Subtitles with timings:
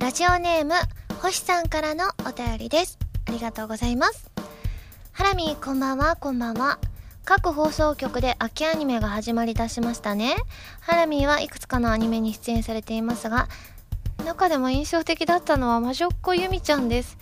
[0.00, 0.72] ラジオネーム
[1.20, 2.98] 星さんからのお便りです。
[3.28, 4.30] ありがとうございます。
[5.12, 6.16] ハラミーこんばんは。
[6.16, 6.78] こんばんは。
[7.26, 10.36] 各放送局で秋アニメが始まりだしましたね。
[10.80, 13.46] ハラミーはいくつかのアニメに出演されていますが
[14.24, 17.18] 中でも印象的だったのは魔女っ子ユミちゃんです。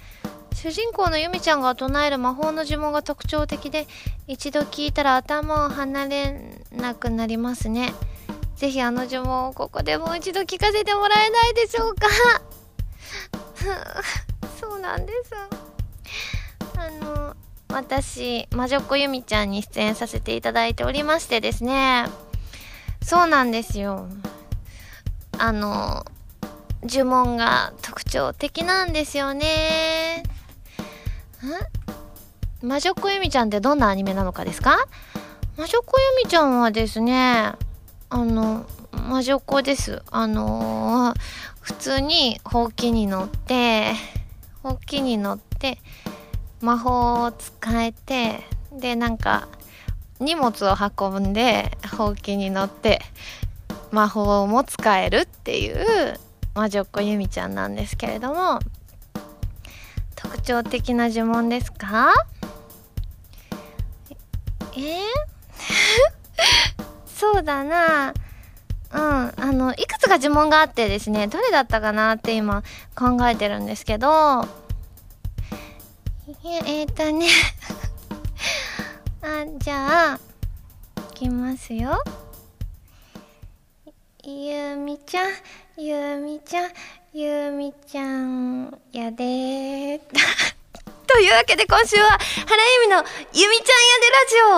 [0.55, 3.89] 主人公のユミちゃんが唱える魔法の呪文が特徴的で
[4.29, 7.93] 一度聞いたら頭を離れなくなりますね。
[8.55, 12.07] ぜひあの呪文をここでもう一度聞かせてもらえないでしょうか。
[14.61, 15.33] そうなんです。
[16.77, 17.37] あの
[17.71, 22.07] 私魔女っ子ユミちゃんに出演させていただいておりましてですね。
[23.03, 24.07] そうなんですよ。
[25.39, 26.05] あの
[26.83, 30.23] 呪文が特徴的なんですよね。
[32.63, 34.77] ん魔女っ子ユミちゃんってどんなアニメなのかですか？
[35.57, 37.53] 魔女っ子ユミちゃんはですね
[38.11, 40.03] あの魔女っ子です。
[40.11, 41.21] あのー、
[41.69, 43.93] 普通にほうきに乗って
[44.63, 45.79] ほうきに乗って
[46.63, 48.41] 魔法を使えて
[48.73, 49.49] でなんか
[50.19, 53.01] 荷物を運んでほうきに乗って
[53.93, 56.19] 魔法も使えるっていう
[56.55, 58.61] 魔女っ子ゆみちゃんなんですけれども
[60.17, 62.15] 特徴的な呪文ですか？
[64.75, 64.79] え？
[64.79, 65.01] ー、
[67.07, 68.15] そうだな。
[68.93, 72.63] うんあのいくつか呪文があってですねどれだったかなって今
[72.95, 74.09] 考えてるんですけど
[76.45, 77.27] えー、っとね
[79.23, 80.21] あじゃあ
[81.11, 82.03] いきますよ。
[84.25, 85.31] ゆうみちゃん
[85.77, 86.71] ゆうみちゃん
[87.13, 90.58] ゆうみちゃんやでー。
[91.09, 93.77] というわけで今週は原由美のゆみちゃん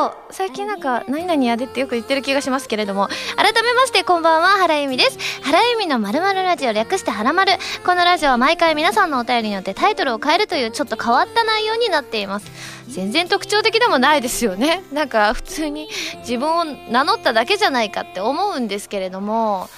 [0.02, 0.32] やでラジオ。
[0.32, 3.08] 最近なんか何々やでってよく言ってる気がしますけれども。
[3.36, 5.18] 改めましてこんばんは原由美です。
[5.42, 7.52] 原由美のまるまるラジオ略してはらまる。
[7.86, 12.50] このラジオは毎回皆さんのお便りによってタイトルを変えるというちょっと変わった内容になっています。
[12.88, 14.82] 全然特徴的でもないですよね。
[14.92, 15.88] なんか普通に
[16.18, 19.70] 自分を名乗っただけじゃないかって思うんですけれども。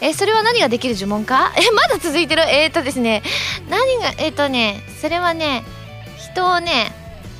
[0.00, 1.52] えそれは何ができる呪文か？
[1.56, 2.42] えまだ続いてる？
[2.42, 3.22] えー、っとですね。
[3.68, 4.82] 何がえー、っとね。
[5.00, 5.64] それはね
[6.32, 6.92] 人をね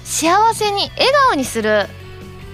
[0.05, 1.87] 幸せに笑顔にする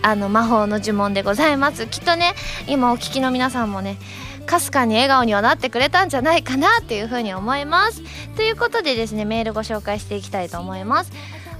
[0.02, 1.86] あの魔法の呪文でございます。
[1.88, 2.34] きっとね
[2.68, 3.98] 今お聞きの皆さんもね
[4.46, 8.02] かすかに笑顔にはなってくれたんじゃないかなっていうふうに思います。
[8.36, 11.12] ということでですねメールご紹介していきたいと思います。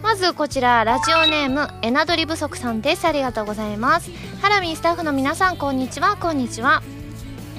[0.03, 3.05] まずこちらラジオネームエナドリ不足さんです。
[3.05, 4.13] ありがとうございます。
[4.41, 6.17] ハラミスタッフの皆さんこんにちは。
[6.17, 6.83] こんにちは。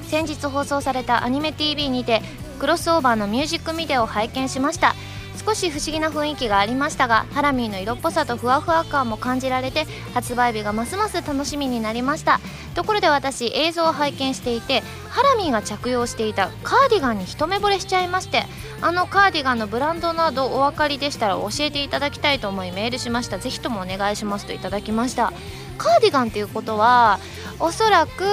[0.08, 2.22] 先日放送されたアニメ TV にて
[2.58, 4.96] クロスオーバーのミュージックビデオを拝見しました。
[5.44, 12.40] 少し不思議な雰囲気がありましたがハラミーの色っぽさとふわふわ感も感じられて発売日がますます楽しみになりました。
[12.74, 18.44] ところで私映像を拝見していてハラミーが着用していたカーディガンに一目惚れしちゃいまして
[18.80, 23.38] あのカーディガンのブランドなどお分かりでしたら教えていただきたいと思いメールしました。
[23.38, 25.32] ぜひともお願いしますといただきました。
[25.78, 27.18] カーディガンっていうことは
[27.58, 28.24] おそらく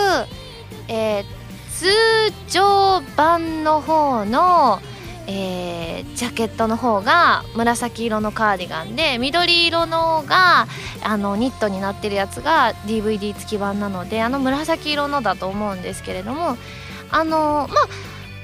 [0.87, 1.23] えー、
[1.71, 1.87] 通
[2.49, 4.79] 常版の方の
[5.27, 10.67] えー、ジャケットの方が紫色のカーディガンで緑色のが
[11.03, 16.57] あのニットになってるやつが DVD 付き版なのであの紫色のだと思うんですけれども
[17.11, 17.87] あのまあ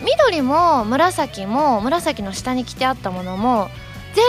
[0.03, 3.69] 緑も紫も紫の下に着てあったものも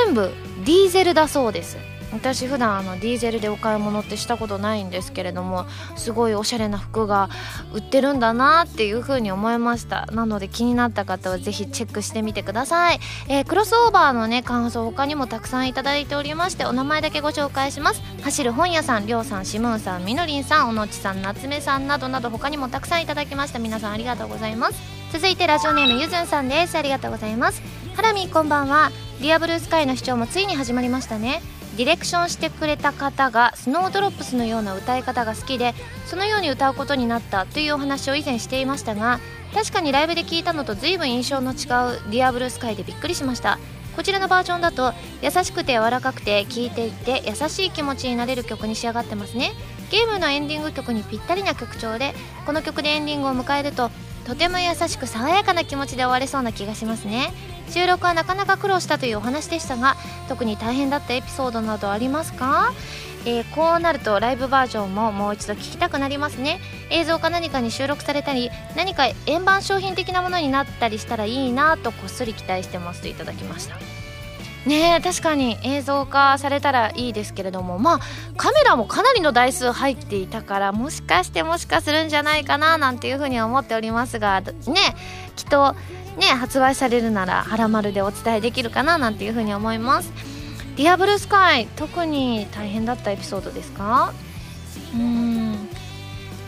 [0.05, 0.31] 全部
[0.65, 1.94] ディーゼルだそうです。
[2.15, 5.67] 私普段あのディーゼルでお買い物ってしたことないんですけれども
[5.97, 7.29] すごいおしゃれな服が
[7.73, 10.07] 売ってるんだなっていう風に思いました。
[10.07, 18.01] なので気になった方はぜひチェックしてみてください、えー、クロスオーバーのね感想他にもたくさんいただいておりましてお名前だけご紹介します。
[18.23, 23.59] 走る本屋さんりょうさんしむんさんみのりんさんおのちさん夏目さんなどなど他にもたくさんいただきました。
[23.59, 24.81] 皆さんありがとうございます。
[25.13, 26.77] 続いてラジオネームゆずんさんです。
[26.77, 27.63] ありがとうございます。
[27.95, 28.91] ハラミこんばんは。
[29.21, 31.41] リアブルースカイの視聴もついに始まりましたね。
[31.77, 35.75] ディレクションしてくれた方がスノードロップスのような歌い方が好きで
[36.07, 39.19] そのように歌うことになったというお話を以前していましたが
[39.53, 41.57] 確かにライブで聞いたのと随分印象の違う
[42.11, 43.59] 「ディアブルスカイ」でびっくりしました。
[43.95, 49.53] こちらのバージョンだと優しくて柔らかくて聴いていて優しい気持ちになれる曲に仕上がってますね。
[49.91, 52.13] ゲームのエンディング曲にぴったりな曲調で
[52.45, 53.93] この曲でエンディングを迎えると
[54.27, 57.33] とても優しく爽やかな気持ちで終われそうな気がしますね。
[57.69, 59.97] 収録はなかなか苦労したというお話でしたが
[60.29, 62.73] 特に大変だったエピソードなどありますか？
[63.27, 66.61] えー、こうなるとライブバージョンももう一度聞きたくなりますね。
[66.91, 73.77] 映像か何かに収録されたり何か円盤商品的なものになったりしたらいいなとこっそり期待してますといただきました。
[74.67, 78.01] ね確かに映像化されたらいいですけれどもまあ
[78.37, 84.53] カメラもかなりの台数入っていたからもしかしてもしかするんじゃないかななんていうふうには思っておりますがね
[85.37, 85.75] きっと
[86.19, 90.11] ね発売されるなら「はらまる」でお伝えできるかななんていうふうに思います。
[90.77, 94.13] ディアブルスカイ特に大変だったエピソードですか？
[94.95, 95.69] うん。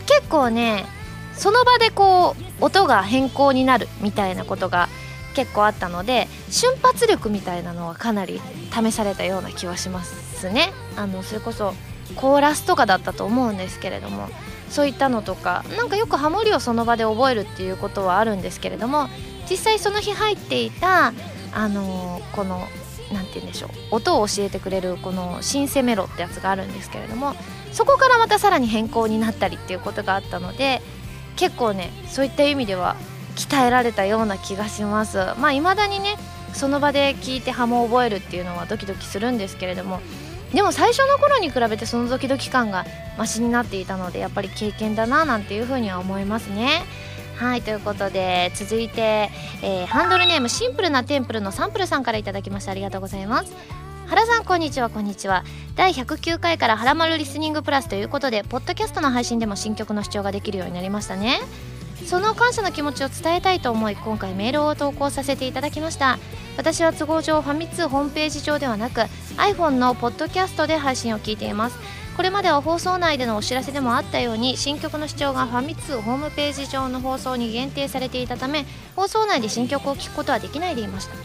[0.05, 0.85] 結構ね
[1.33, 4.89] その場でこう音が変更になるみたいなことが
[5.37, 8.41] 結構あったので瞬発力みたいなのはかなり
[8.73, 10.73] 試されたような気はしますね。
[10.95, 11.75] あのそれこそ
[12.15, 14.29] コーラスとかだったと思うんですけれども
[14.71, 19.09] そういったのとかなんかよくハモリをその場で覚えるっていうことはあるんですけれども
[19.47, 21.13] 実際その日入っていた
[21.53, 22.67] あの、この
[23.13, 27.35] 何て言うんでしょう音を教えてくれるこのシンセメロってやつがあるんですけれども
[27.73, 30.81] そこからまたさらに変更になったりっていうことがあったので
[31.35, 32.95] 結構ねそういった意味では
[33.37, 35.17] 鍛えられたような気がします。
[35.39, 36.17] まあ未だにね
[36.53, 40.01] その場で聞いてハモを覚えるっていうのはドキドキするんですけれども
[40.53, 42.85] でも最初の頃に比べてそのドキドキ感が
[43.17, 46.83] マシになっていたのでやっぱり経験だななんていうふうには思いますね。
[47.35, 49.29] はいということで続いて、
[49.61, 52.71] えー、ハンドルネームシンプルなテンプルのサンプルさんから頂きました。
[52.71, 53.53] ありがとうございます。
[54.07, 55.43] 原さんこんにちはこんにちは。
[55.75, 61.39] 第109回から「はらまるリスニングプラス」ということでポッドキャストの配信でも新曲の視聴ができるようになりましたね。
[62.05, 66.19] その感謝の気持ちを伝えたいと思い今回メールを投稿させていただきました。
[66.55, 69.01] 私は都合上ファミ通ホームページ上ではなく
[69.37, 71.77] iPhone のポッドキャストで配信を聞いています。
[72.15, 78.65] これまでは放送内でのお知らせでもあったように新曲の視聴がファミ通ホームページ上の放送に限定されていたため
[78.95, 81.15] 放送内で新曲を聴くことはできないでいました。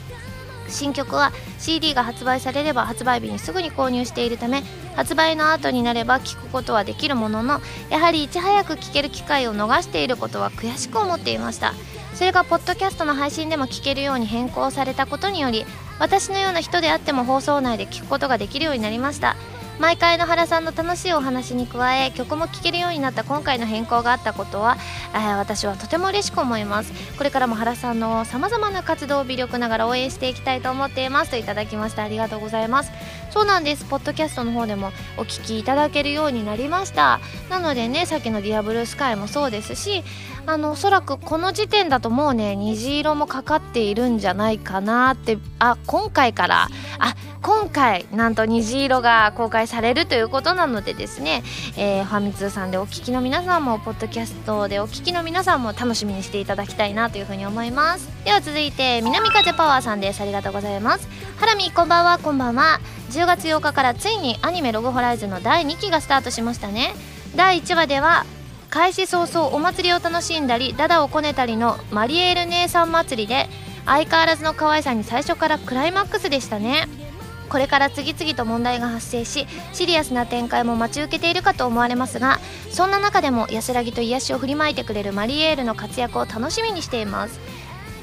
[0.73, 4.63] 新曲は CD が発売されれば発売日にすぐに購入しているため
[4.97, 7.61] 発売の後になれば聴くことはできるものの
[7.91, 11.75] やはりいち早く聴ける機会を逃していることは悔しく思っていました。
[12.15, 15.65] それがポッドキャストの配信でも聴けるように変更されたことにより
[15.99, 19.35] 私のような人であっても放送内で聴くことができるようになりました。
[19.83, 24.77] 毎回の原さんの楽しいお話に加え曲も聴けるようになった今回の変更があったことは、
[25.13, 26.93] えー、私はとても嬉しく思います。
[27.19, 31.33] これからも原さんのさまざまな活動を微力ながら応援していきたいと思っています。
[31.33, 32.93] といただきましたありがとうございます。
[33.33, 33.85] そうなんです。
[33.85, 37.19] ポッドキャストの方でもお聞きいただけるようになりました。
[37.49, 40.05] なのでねさっきの「ディアブルースカイもそうですし
[40.47, 46.69] あのおそらくこの時点だともうね虹色もかかっているんじゃないかなってあ今回から
[46.99, 51.43] あ今回なんと虹色が公開されるということなのでですね、
[51.77, 58.09] えー、ファミ通さんでお聞きの皆さんもポッドキャストでお聞きの皆さんも楽しみにしていただきたいなというふうに思います。
[58.25, 60.21] では続いて南風パワーさんです。
[60.21, 61.09] ありがとうございます。
[61.39, 62.19] ハラミこんばんは。
[62.19, 62.81] こんばんは。
[63.13, 66.95] 10月8日からついにアニメログホライズの第2期がスタートしましたね。
[67.37, 68.25] 第1話では
[68.71, 73.51] 開始早々お祭りを楽しんだりダダをこねたりのマリエール姉さん祭りで
[73.85, 76.89] 相変わらずの可愛さに最初からクライマックスでしたね。
[77.51, 87.39] これから次々と問題が発生しシリアスな展開も待ち受けているかと思われますがそんな中でも安らぎと癒しを振りまいてくれるマリエールの活躍を楽しみにしています。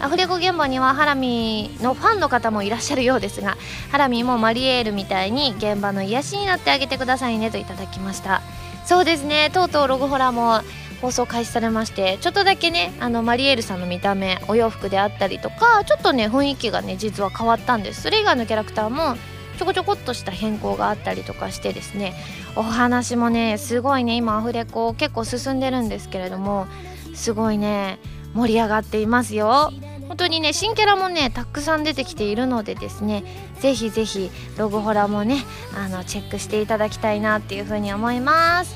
[0.02, 3.58] アフレコ現場にはハラミのファンの方もいらっしゃるようですが
[3.92, 8.42] ハラミもマリエールみたいに現場の癒しになってあげてくださいねといただきました。
[8.86, 10.62] そうですねとうとうログホラーも
[11.02, 18.02] 放送開始されましてちょっとだけねあのマリエールさんの見た目お洋服であったりとかちょっとね雰囲気がね実は変わったんです。
[18.02, 19.16] それ以外のキャラクターも
[19.58, 22.14] ちょこちょこっとした変更があったりとかしてですね
[22.56, 26.66] お話もねすごいね今アフレコ結構進んでるんですけれども
[27.14, 28.00] すごいね
[28.34, 29.72] 盛り上がっていますよ。
[30.10, 33.24] 本当にね新キャラもねたくさん出てきているのでですね
[33.60, 35.46] ぜひぜひログホラもね
[35.78, 38.76] あのチェックしていただきたいなっていうふうに思います。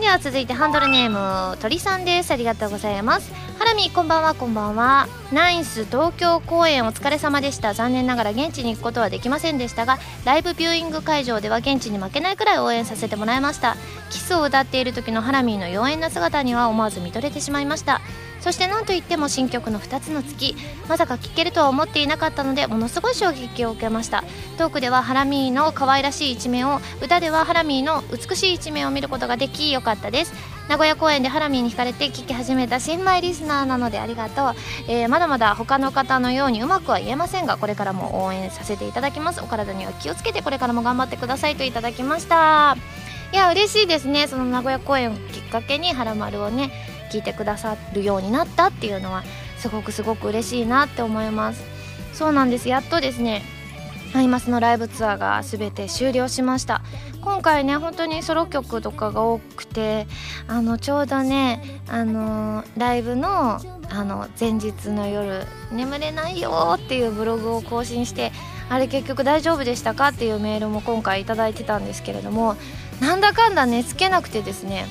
[0.00, 2.32] では続いてハンドルネーム鳥さんです。
[2.32, 3.32] ありがとうございます。
[3.60, 5.06] ハラミこんばんはこんばんは。
[5.32, 7.72] ナインス東京公演お疲れ様でした。
[7.72, 13.76] 残念ながら現地に行くことはできませんでしたがライブビューイング会場では現地に負けないくらい応援させてもらいました。
[14.10, 18.00] キスを歌っている時のハラミーの妖艶な姿には思わず見とれてしまいました。
[18.44, 20.54] そして何といっても新曲の2つの月
[20.86, 24.22] まさか聴けるとは思っていなかったのでものすごい衝撃を受けました。
[24.58, 30.34] トークではハラミーの可愛らしい一面を歌ではハラミーの美しい一面を見ることができよかったです。
[30.68, 34.54] 名古屋公演でハラミーに惹かれて聴き始めた新米リスナーなのでありがとう、
[34.88, 39.40] えー、まだまだ他の方のようにうまくは言えませんがこれからも応援させていただきます。
[39.42, 42.76] お体には気をつけてこれからも頑張ってくださいといただきました。
[43.32, 44.28] いや嬉しいですね。
[44.28, 46.70] その名古屋公演をきっかけにハラマルをね
[47.14, 49.22] 聞いてくださるようになったっていうのは
[49.58, 51.62] すごくすごく嬉しいなって思います。
[52.12, 52.68] そうなんです。
[52.68, 53.42] やっとですね
[54.14, 56.82] アイマスのライブツアーが全て終了しました。
[57.22, 60.06] 今回ね本当にソロ曲とかが多くて
[60.48, 68.32] あのちょうどねあのライブのあの前日の夜眠れないよっていうブログを更新して
[68.68, 72.56] あれ結局大丈夫でしたかっていうメールも今回頂いてたんですけれども
[73.00, 74.86] なんだかんだ寝つけなくてですね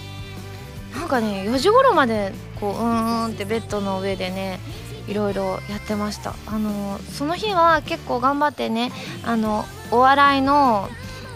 [0.96, 4.60] なんかね4時頃までこううーんってベッドの上でね
[5.08, 6.34] いろいろやってました。
[6.46, 8.92] あのその日は結構頑張ってね
[9.24, 10.90] あのお笑いの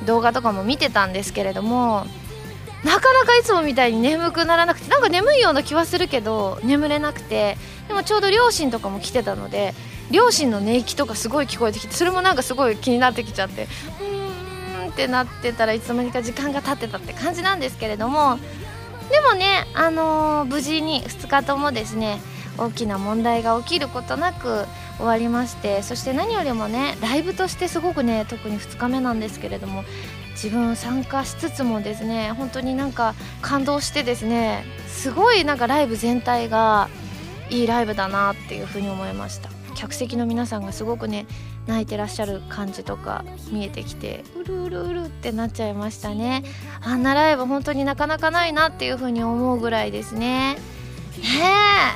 [0.05, 2.05] 動画とかも見てたんですけれども
[2.83, 9.73] なかなかいつもみたいに眠くならなくてなんか眠いような気はするけど眠れなくてでもちょうど両親とかも来てたので
[10.11, 18.39] 両親の寝息とかすごい聞こえてきてそれもなんかすごい気になってきちゃってうーんってなってたらいつの間にか時間が経ってたって感じなんですけれども
[19.09, 22.19] でもね、あのー、無事に2日ともですね
[22.57, 24.65] 大きな問題が起きることなく
[24.97, 29.83] 終わりましてそして何よりもねライブとしてすごくね特に2日目なんですけれども
[30.31, 36.89] 自分参加しつつもですね本当になんか感動してですねすごいなんかライブ全体が
[37.49, 39.49] いいライブだなっていうふうに思いました。
[39.77, 41.27] 客席の皆さんがすごくね
[41.67, 46.43] 泣いてらっしゃる感じとか見えてきてうるうるうるってなっちゃいましたね。
[46.81, 50.55] あんなライブ本当になかなかないなっていうふうに思うぐらいですね。
[50.55, 50.59] ね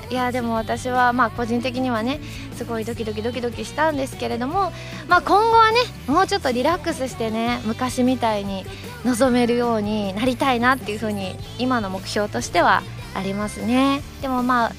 [0.10, 0.13] え。
[0.13, 2.20] いやでも私はまあ個人的にはね
[2.56, 4.74] すごいドキドキドキドキしたんですけれども
[5.08, 8.66] まあ今後はねもうちょっとリラックスしてね昔みたいに
[9.06, 12.84] 臨めるようになりたいなっていうふうに今の目標としては
[13.16, 14.01] ありますね。
[14.22, 14.72] でもまあ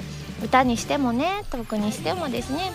[0.43, 2.71] 歌にしてもねトークにしてもですね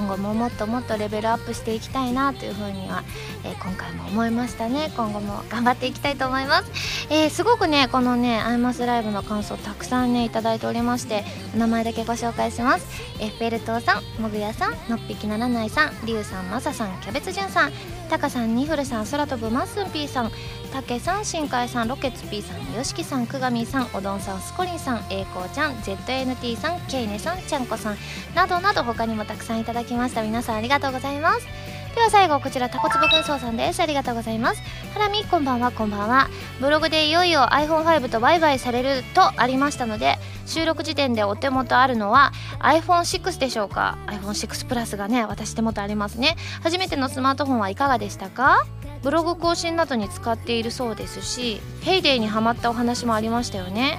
[0.00, 3.04] 今後ももっともっとレベルアップしていきたいなというふうには、
[3.44, 4.90] えー、今回も思いましたね。
[4.96, 11.22] 今後も頑張っていきたいと思います、えー、すごくねこのねアイマスライブの感想たくさんね頂いておりまして
[11.54, 12.86] お名前だけご紹介します。
[13.20, 17.72] エッフェル塔さんもぐやさんのっぴきならないさんりゅうさんまささんキャベツじゅんさん。
[18.10, 20.32] たかさんにふるさん空飛ぶまっすんぴーさん
[20.72, 27.96] たけさん新海さんロケツ P さんよしきさんくがみさんおどんさんすこりんさんえいこうちゃん ZNT さんけいねさんちゃんこさん
[28.34, 30.22] などなど他にもたくさんいただきました。
[30.22, 31.46] 皆さんありがとうございます。
[31.94, 33.80] では最後こちらタコツボ軍曹さんです。
[33.80, 34.62] ありがとうございます。
[34.94, 36.28] ハラミこんばんはこんばんは。
[36.60, 46.36] ブログでいよいよ iPhone5 と売買されるとありましたので収録時点でお手元あるのは iPhone6 でしょうか？iPhone6 プラスがね私手元ありますね。
[46.62, 48.64] 初めてのスマートフォンはいかがでしたか？
[49.02, 53.98] ブログ更新などに使っているそうですし「ヘイデイにハマったお話もありましたよね。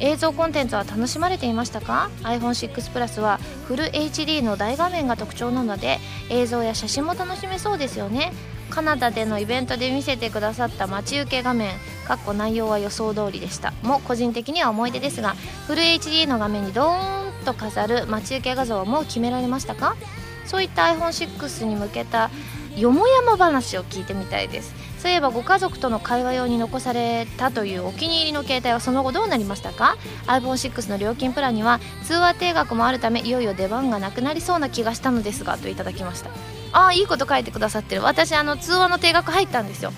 [0.00, 5.98] 映像コンテンツは楽しまれていましたか？iPhone6 プラスはフル HD の大画面が特徴なので
[6.30, 8.32] 映像や写真も楽しめそうですよね。
[8.70, 11.70] カナダでのイベントで見せてくださった待ち受け画面
[12.06, 13.72] かっこ内容は予想通りでした。
[13.82, 15.34] も個人的には思い出ですが
[15.66, 19.96] フル HD の画面にドーンと飾る待ち受け画像はもう決められましたか？
[20.44, 22.30] そういった iPhone6 に向けた
[22.76, 24.74] よもやま話を聞いてみたいです。
[24.98, 36.30] そういえばご家族との会話用に残されたというお気に入りの携帯はその後どうなりましたか？iPhone6 の料金プランには通話定額もあるためいよいよ出番がなくなりそうな気がしたのですがといただきました。
[36.72, 38.02] ああいいこと書いてくださってる。
[38.02, 39.92] 私あの通話の定額入ったんですよ。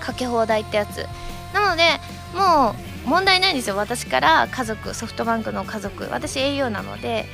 [0.00, 1.04] かけ放題ってやつ。
[1.52, 1.82] なので
[2.34, 2.74] も
[3.06, 3.76] う問題ないんですよ。
[3.76, 6.08] 私から家族ソフトバンクの家族。
[6.10, 7.26] 私 au なので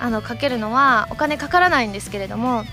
[0.00, 2.64] あのかけるのはお金かからないんですけれども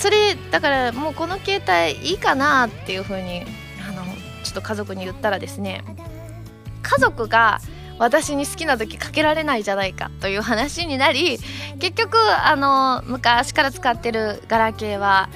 [0.00, 3.42] それだからもうこの携帯いいかなっていう風に
[3.86, 4.02] あの
[4.42, 5.84] ちょっと家族に言ったらですね
[6.82, 7.60] 家族が
[7.98, 11.38] 私に好きな時かけられないじゃないかという話になり
[11.80, 15.28] 結局あの昔から使ってるガラケーは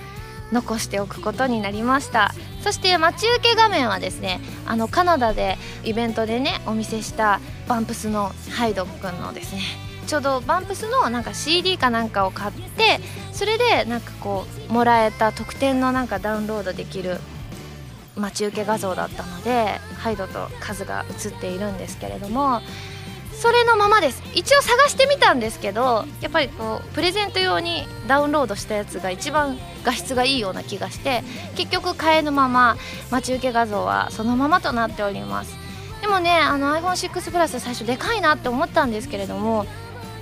[0.51, 2.33] 残しておくことになりました。
[2.63, 9.61] そして待ち受け画面はですねあのカナダでイベントでねお見せしたバンプスのハイドくんのですね
[10.15, 13.01] ちょうどバンプスのなんか CD かなんかを買って
[13.33, 17.19] それでなんかこうもらえた特典のなんかダウンロードできる
[18.15, 22.61] 待ち受け画像だったのでハイドと数が映っているんですけれども
[23.33, 24.23] それのままです。
[24.37, 31.25] 一応探してみたんですけどやっぱりこうプレゼント用にダウンロードしたやつが一番画質がいいような気がして
[31.57, 32.77] 結局替えぬまま
[33.11, 35.57] 待ち受け画像はそのままとなっております。
[36.01, 39.67] でもねあの iPhone6 プラス最初でかいなって思ったんですけれども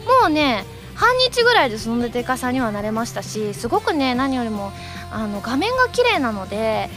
[0.07, 4.73] もうね半日ぐらいでそのでかさにはなれましたしすごくね何よりも
[5.11, 6.89] あの画面が綺麗なので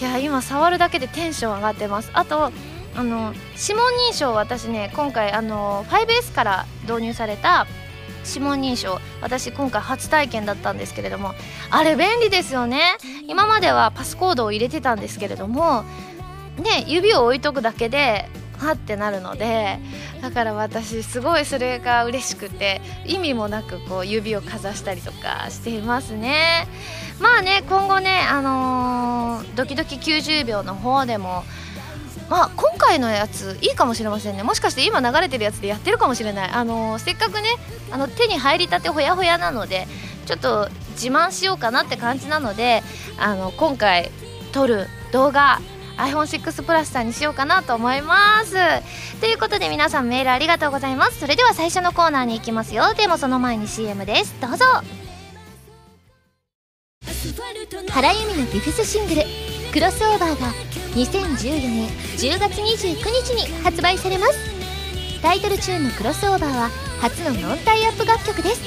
[0.00, 2.10] いや今触るだけでテンション上がってます。
[2.14, 2.52] あと
[2.96, 7.66] あの指紋認証私ね今回あの 5S から導入された
[8.26, 11.32] 指紋認証私今回初体験だったんですけれども
[11.70, 12.82] あれ便利ですよね。
[13.28, 15.84] 今まではパスコードを入れてたんですけれども
[16.58, 18.28] ね指を置いとくだけで
[18.60, 19.78] はってなるので
[20.20, 26.68] だから私すごいそれが嬉しくて意味もなくこう指をかざしたりとかしていますね。
[27.20, 31.44] まあね今後ねあのー、ドキドキ90秒の方でも
[32.28, 34.44] まあ、今回のやついいかもしれませんね。
[34.44, 36.50] もしかして今流れてるやつでやってるかもしれない。
[36.50, 37.48] あのー、せっかくね
[37.90, 39.88] あの手に入りたてほやほやなので
[40.26, 42.84] ちょっと自慢しようかなって感じなので
[43.18, 44.12] あの今回
[44.52, 45.60] 撮る動画
[46.06, 48.54] iPhone6 プラスさんにしようかなと思います。
[49.20, 51.20] ということで皆さんメールありがとうございます。
[51.20, 52.94] それでは最初のコーナーに行きますよ。
[52.94, 54.34] でもその前に CM です。
[54.40, 54.64] どうぞ。
[57.90, 59.22] 原由美のディフスシングル
[59.72, 60.48] 「クロスオーバー」が
[60.94, 64.34] 2014年10月29日に発売されます。
[65.22, 68.62] タイトルチューンの「クロスオーバー」は初のノンタイアップ楽曲です。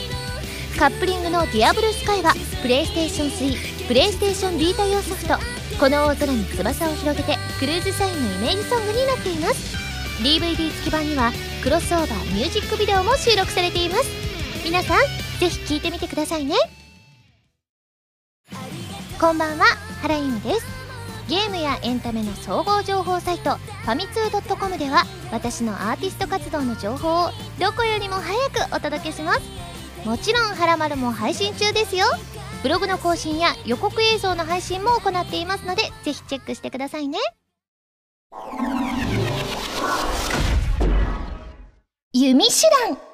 [0.77, 9.75] カップリングの「ディアブルスカイはプレイステーション3プレイステーションビータ用ソフトこの大空に翼を広げてクルーズサインのイメージソングになっています。
[10.23, 14.09] DVD 付き版にはクロスオーバーミュージックビデオも収録されています。
[14.63, 14.99] 皆さん
[15.41, 16.55] ぜひ聴いてみてくださいね。
[19.19, 19.65] こんばんは
[20.01, 20.65] 原由美です。
[21.27, 29.41] ゲームやエンタメの総合情報サイトファミツー .com では私のアーティスト活動の情報をどこよりも早くお届けします。
[30.05, 32.05] もちろん「はらまる」も配信中ですよ。
[32.63, 37.19] ブログの更新や予告映像の配信も行っていますのでぜひチェックしてくださいね。
[42.13, 42.51] 弓手
[42.87, 43.12] 段。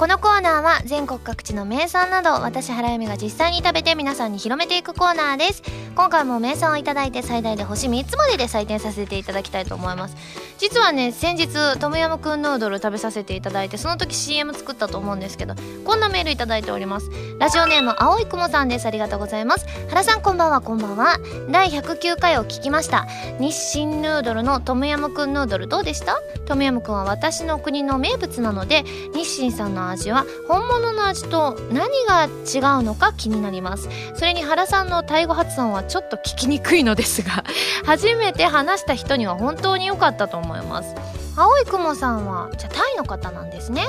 [0.00, 5.62] このコーナーは全国各地の名産など私原由美が実際に食べて皆さんに広めていくコーナーです。
[5.94, 10.16] 今回も名産をいただいて最大で星3つまでで採点させていただきたいと思います。
[10.56, 15.54] 実はね先日トムヤムクンヌードル食べさせていただいてその時 CM 作ったと思うんですけど
[15.84, 17.10] こんなメールいただいております。
[17.38, 18.86] ラジオネーム青い雲さんです。
[18.86, 19.66] ありがとうございます。
[19.90, 20.62] 原さんこんばんは。
[20.62, 21.18] こんばんは。
[21.50, 23.06] 第109回を聞きました。
[23.38, 26.16] 日清ヌードルのトムヤムクンヌードルどうでした？
[26.46, 28.82] トムヤムクンは私の国の名物なので
[29.14, 33.88] 日清さんの味は本物の味と何が違うのか気になります。
[34.14, 37.44] それに原さんのタイ語発音はちょっと聞きにくいのですが
[37.84, 40.94] 初めて話した人には本当に良かったと思います。
[41.36, 43.86] 青い雲さんはじゃあタイの方なんですね。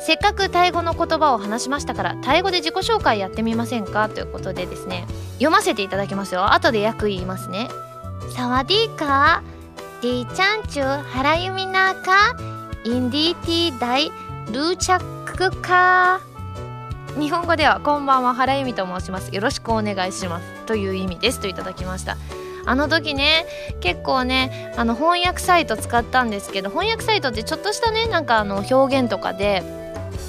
[0.00, 4.08] せっかくタイ語の言葉を話しましたからタイ語で自己紹介やってみませんか？
[4.08, 5.06] ということでですね。
[5.34, 6.52] 読ませていただきますよ。
[6.52, 7.68] 後で訳言いますね。
[8.36, 12.34] サワディーカーディーチャンチュ原由美ナーカ
[12.84, 14.10] インディーティーダイ
[14.52, 16.20] ルーチャッくか。
[17.18, 19.34] 日本語ではこんばんは原由美と申します。
[19.34, 22.18] よろしくお願いしますという意味ですといただきました。
[22.66, 23.46] あの時ね
[23.80, 29.62] 結構ねあの翻訳サイト使ったんですけど翻訳サイトってちょっとしたねなんかあの表現とかで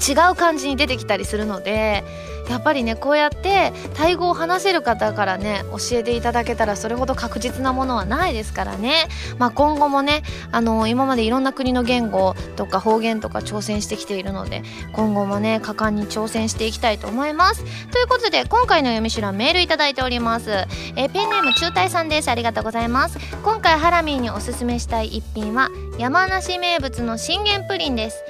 [0.08, 2.04] 違う感じに出てきたりするので
[2.48, 17.64] やっぱりねこうやってタイ語を話せる方からね教えていただけたらそれほど確実なものはないですからね、まあ、今後もねあの今までいろんな国の言語とか方言とか挑戦してきているので今後もね果敢に挑戦していきたいと思います。
[17.90, 20.50] ということで今回の読み手欄メールいただいております。
[20.96, 22.28] えペンネーム中隊さんです。
[22.28, 23.18] ありがとうございます。
[23.42, 28.22] 今回ハラミーにおすすめしたい一品は山梨名物の信玄プリンです。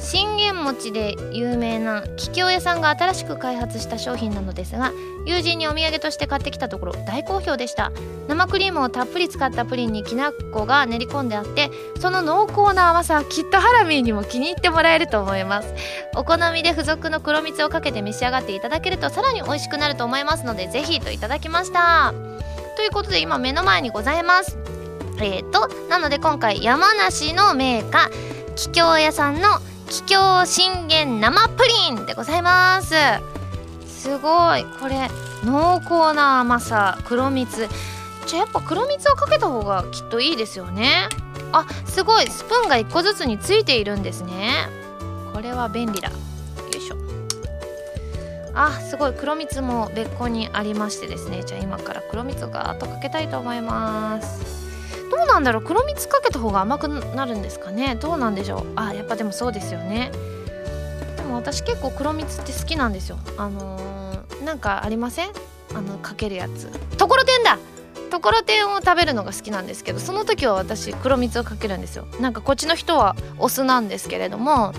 [0.00, 4.92] 信玄餅で有名な桔梗屋さんが新しく開発した商品なのですが
[5.26, 7.92] 友人にお土産として買ってきたところ大好評でした。
[8.26, 15.74] 生クリームをたっぷり使ったプリンにきな粉が練り込んであってその濃厚な甘さはきっとハラミーにも気に入ってもらえると思います。
[16.16, 22.14] お好みで付属の黒蜜をかけて召し上がっていただけるとさらに美味しくなると思いますのでぜひといただきました。
[22.76, 24.56] ということで今目の前にございます。
[25.18, 28.10] えーとなので今回山梨のメーカー
[28.54, 29.48] 桔梗屋さんの
[29.90, 32.94] 桔梗信玄生プリンでございます。
[33.88, 34.64] すごい。
[34.80, 35.10] これ
[35.44, 37.66] 濃厚な甘さ黒蜜。
[38.24, 41.08] じゃあやっぱ黒蜜をかけた方がきっといいですよね。
[41.50, 42.26] あすごい。
[42.28, 44.68] スプーンが1個ずつについているんですね。
[45.34, 46.10] これは便利だ。
[46.10, 46.14] よ
[46.70, 46.96] いしょ。
[48.54, 49.12] あすごい。
[49.12, 51.42] 黒蜜も別個にありましてですね。
[51.44, 54.69] じゃあ今から黒蜜をガーッとかけたいと思います。
[55.32, 57.96] なんだろう黒蜜かけた方が甘くなるんですかね？
[58.00, 58.66] どうなんでしょう？
[58.76, 60.10] あやっぱでもそうですよね。
[61.16, 63.18] でも私結構黒蜜って好きなんですよ。
[63.38, 65.30] あのー、なんかありません？
[65.74, 66.68] あのかけるやつ。
[66.96, 67.58] ところてんだ！
[68.10, 72.06] ところてんを食べるのが好きなんですけどその時は私黒蜜をかけるんですよ。
[72.20, 74.72] なんかこっちの人はお酢なんですけれども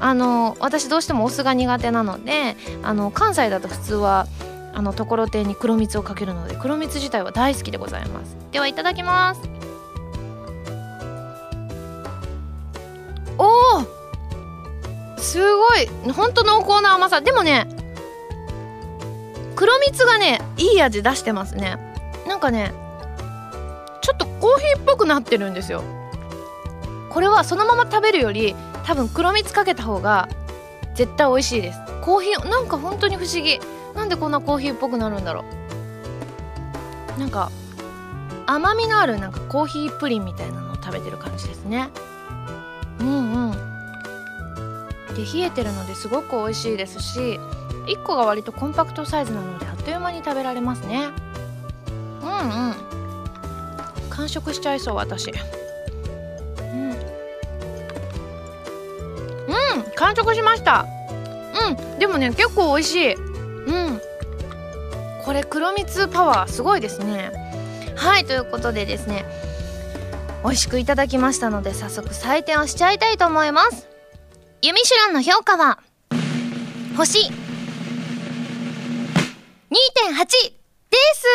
[0.00, 4.28] あの私どうしてもお酢が苦手なのであの関西だと普通は
[4.72, 8.36] あのところてんに黒蜜をかけるので黒蜜自体は大好きでございます。
[8.52, 9.53] ではいただきます。
[13.38, 15.88] おおすごい。
[16.12, 17.20] ほんと濃厚な甘さ。
[17.20, 17.66] でもね
[19.56, 21.78] 黒蜜がねいい味出してますね。
[22.26, 22.72] なんかね
[24.02, 25.82] ちょっとコーヒーっぽくなってるんですよ。
[27.10, 30.28] これはそのまま食べるより多分黒蜜かけた方が
[30.94, 31.78] 絶対美味しいです。
[32.02, 33.60] コーヒーなんか本当に不思議。
[33.94, 35.44] なんでこんなコーヒーっぽくなるんだろ
[37.16, 37.20] う。
[37.20, 37.50] なんか
[38.46, 41.88] 甘みのあるなんかコーヒープリンみたいなのを食べてる感じですね。
[43.04, 43.52] うんうん。
[45.14, 47.38] で冷えてるのですごく美味しいですし
[47.86, 51.10] 1個が割とコンパクトサイズなのであっという間に食べられますね。
[52.22, 52.74] うんうん。
[54.10, 55.30] 完食しちゃいそう私。
[55.30, 55.32] う
[56.64, 56.90] ん。
[56.90, 56.96] うん。
[59.94, 60.86] 完食しました。
[61.68, 61.98] うん。
[61.98, 63.14] でもね結構美味しい。
[63.14, 64.00] うん。
[65.24, 67.32] これ黒蜜パワーすごいですね。
[67.96, 69.24] はいということでですね。
[70.44, 73.88] 美味しくいただきましたので早速採点をしちゃいたいと思います。
[74.60, 75.78] ユミシュランの評価は
[76.96, 77.30] 星2.8
[79.70, 81.26] です。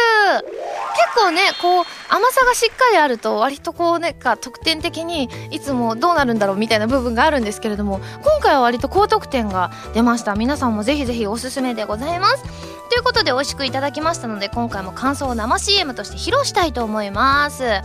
[0.95, 10.35] 結構ねこう甘さがしっかりあると割とこうねか得点的にいつもどうなるんだろうみたいな部分があるんですけれども今回は割と高得点が出ました。
[10.35, 12.43] 皆さんもぜひぜひおすすめでございます。
[12.89, 17.81] ということで美味しくいただきましたので今回も感想を生 CM として披露したいと思います。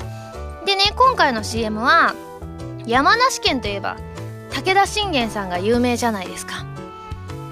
[0.64, 2.14] でね今回の CM は
[2.86, 3.96] 山梨県といえば
[4.50, 6.64] 武田信玄さんが有名じゃないですか。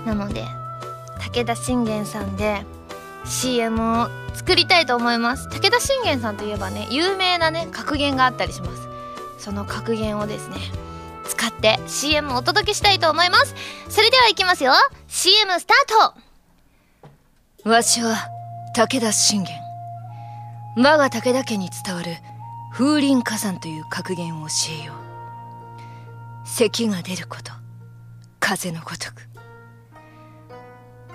[0.05, 0.45] なので
[1.21, 2.65] 武田信玄さんで
[3.25, 5.49] CM を作りたいと思います。
[5.49, 8.89] 武田信玄さんといえばね有名なね格言があったりします。
[9.39, 10.57] その格言をですね
[11.25, 13.55] 使って CM をお届けしたいと思います。
[13.89, 14.73] それではいきますよ。
[15.09, 16.13] CM スター
[17.65, 17.69] ト。
[17.69, 18.17] わしは
[18.75, 19.55] 武田信玄。
[20.77, 22.17] 我が武田家に伝わる
[22.73, 24.97] 風林火山という格言を教えよう。
[26.49, 27.53] 咳が出ること
[28.41, 29.29] 風のごとく。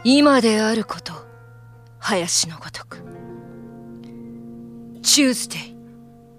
[0.04, 1.14] 今であること
[1.98, 3.04] 林のごとく。
[5.02, 5.76] チューズデイ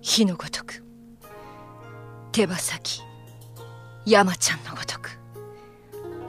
[0.01, 0.85] 火のごとく。
[2.31, 3.03] 手羽先
[4.07, 5.19] 山ちゃんのごとく。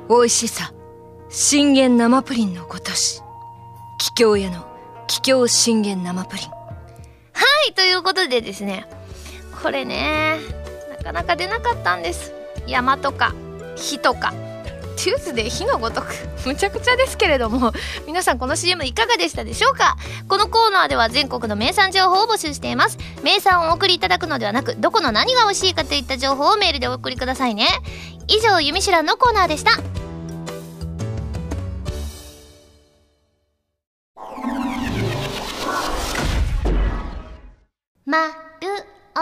[0.09, 0.73] 美味しさ
[1.29, 3.21] 信玄生プリンのごとし。
[3.99, 4.65] 桔梗屋の
[5.07, 6.58] 桔梗信玄生プリン。
[7.59, 8.87] はいということでですね
[9.61, 10.39] これね
[10.97, 12.31] なかなか出なかったんです。
[12.65, 13.33] 山とか
[13.75, 14.33] 火とか。
[14.95, 16.07] チューズで火のごとく
[16.45, 17.71] むちゃくちゃですけれども
[18.05, 19.95] 皆さんこの CM いかがでしたでしょうか？
[20.27, 22.97] このコーナーでは全国の名産情報を募集しています。
[23.23, 27.67] 名産をお送りいただくのではなくどこの何が美味しいかといった情報をメールでお送りくださいね。
[28.27, 29.71] 以上「ゆみしら」のコーナーでした。
[38.09, 38.31] まる
[39.13, 39.19] お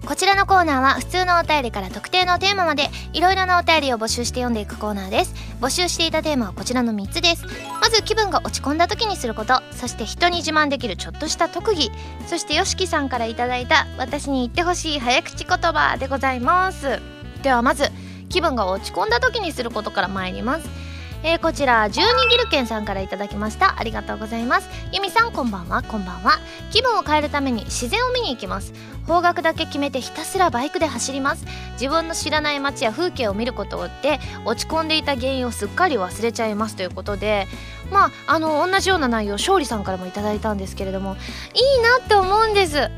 [0.00, 0.08] た。
[0.08, 5.34] こちらのコーナーは普通のお便りから特定のテーマまでいろいろなお便りを募集して読んでいくコーナーです。
[5.60, 7.44] 募集していたテーマはこちらの3つです。
[7.82, 11.90] まず気分が落ち込んだ時にすることそして人に自慢できるちょっとした特技
[12.26, 17.02] そして YOSHIKI さんからいただいた私に言ってほしい早口言葉でございます。
[17.42, 17.90] ではまず
[18.30, 20.91] 気分が落ち込んだ時にすることから参ります。
[21.24, 23.78] えー、こちら12ギルケンさんからいただきました。
[23.78, 24.68] ありがとうございます。
[24.92, 25.82] ゆみさんこんばんは。
[25.82, 26.32] こんばんは。
[26.72, 28.72] 気分を変えるために自然を見に行きます。
[29.06, 31.46] 方角だけ決めてひたすらバイクで走ります。
[31.74, 36.74] 自分の知らない街や風景を見ることで落ち込んでいた原因をすっかり忘れちゃいます。
[36.74, 37.46] ということで
[37.92, 41.16] まああの同じような内容勝利さんからもいただいたんですけれども
[41.54, 42.90] いいなって思うんです。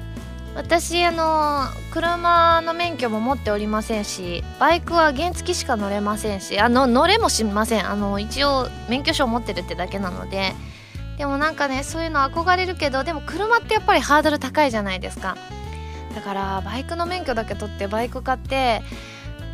[0.55, 7.91] 私あの車の免許も持っておりませんしバイクは原付しか乗れませんしあの乗れもしません。
[7.91, 10.55] あの一応免許証持ってるってだけなので。
[11.19, 15.37] でもなんかねそういうの憧れるけどでも車ってやっぱりハードル高いじゃないですか。
[16.13, 18.83] だからバイクの免許だけ取ってバイク買って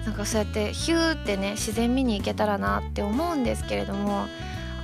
[0.07, 4.27] なんかそうやってヒューってね自然見に行けたらなって思うんですけれども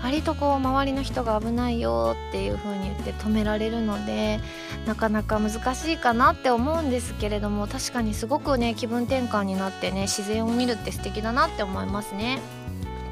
[0.07, 4.38] 割とこう周りの人が危ないよっていう風に言って止められるので
[4.87, 12.38] なかなか難しいかなって思うんですけれども確かにすごくね気分転換になってね自然を見るって素敵だなって思いますね。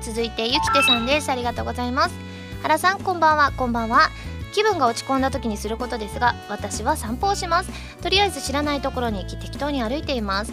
[0.03, 1.31] 続いてゆきてさんです。
[1.31, 2.15] ありがとうございます。
[2.63, 3.51] 原さんこんばんは。
[3.57, 4.11] こんばんは。
[4.53, 7.71] 気分が落ち込んだ時にすることですが私は散歩をします。
[8.03, 10.53] とりあえず知らないところに行き適当に歩いています。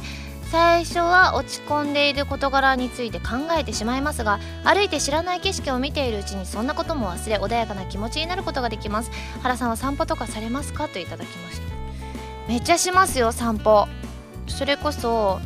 [0.52, 9.12] 最初は落ち込んでいる事柄について考えてしまいますが歩いて知らない景色を見ているうちにそんなことも忘れ穏やかな気持ちになることができます。
[9.44, 10.90] 原さんは散歩とかされますか？
[10.90, 11.64] といただきました。
[12.50, 13.88] めっちゃしますよ散歩。
[14.50, 15.40] それこそ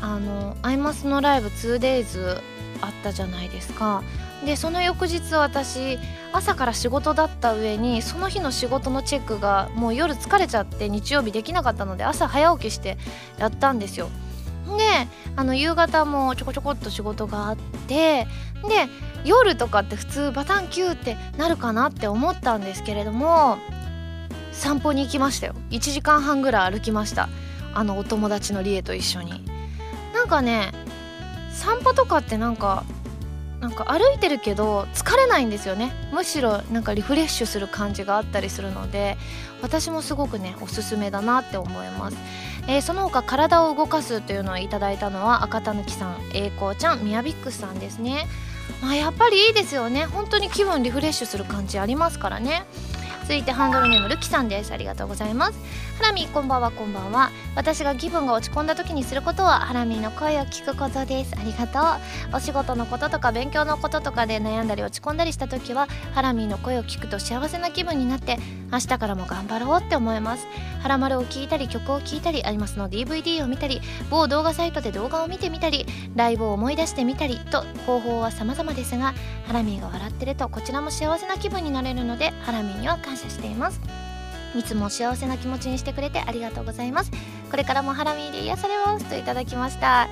[0.00, 2.40] あのアイマスのライブ 2days
[2.80, 4.04] あったじゃないですか。
[4.46, 5.98] でその翌日私
[6.32, 12.98] 朝から仕事だった上にその日の仕事のチェックがもう夜疲れちゃって日曜日できなかったので朝早起きして
[13.36, 14.10] やったんですよ。
[14.76, 18.26] であの夕方もちょこちょこっと仕事があって
[18.68, 18.88] で
[19.24, 23.58] 夜とかって普通バタンキューってなるかなって思ったんですけれども
[24.52, 25.54] 散歩に行きましたよ。
[25.70, 27.28] 1時間半ぐらい歩きました。
[27.74, 29.44] あのお友達のリエと一緒に。
[30.14, 30.72] なんかね
[31.52, 32.84] 散歩とかってなんか
[33.64, 35.90] なんか歩いてるけど疲れないんですよね。
[36.12, 39.16] むしろなんかリフレッシュする感じがあったりするので
[39.62, 42.16] 私もすごくねおすすめだなって思います。
[42.66, 48.26] えー、その他体を動かすというのをいただいたのは赤たぬきさん栄光ちゃんミヤビックスさんですね。
[48.82, 50.04] まあやっぱりいいですよね。
[50.04, 52.66] 本当に気分リフレッシュする感じありますからね。
[53.22, 54.72] 続いてハンドルネームルキさんです。
[54.74, 55.58] ありがとうございます。
[55.96, 57.30] ハラミこんばんはこんばんは。
[57.54, 61.36] 私が気分が落ち込んだ時にすることはハラミの声を聞くことです。
[61.38, 61.78] ありがと
[62.32, 62.36] う。
[62.36, 68.38] お仕事のこととか勉強のこととかで悩んだり落ち込んだりした時はハラミの声を聞くと幸せな気分になって
[68.72, 70.48] 明日からも頑張ろうって思います。
[70.82, 73.80] ハラマルを聞いたり曲を聴いたりありますの DVD を見たり
[74.10, 79.14] 某動画サイトで動画を見てみたりライブを思い出してみたりと方法は様々ですが
[79.46, 84.03] ハラミーが笑ってるとこちらも幸せな気分になれるのでハラミーには感謝しています。
[84.56, 87.10] いつも幸せな気持ちにしてくれてありがとうございます。
[87.50, 90.08] これからもハラミーで癒されますといただきました。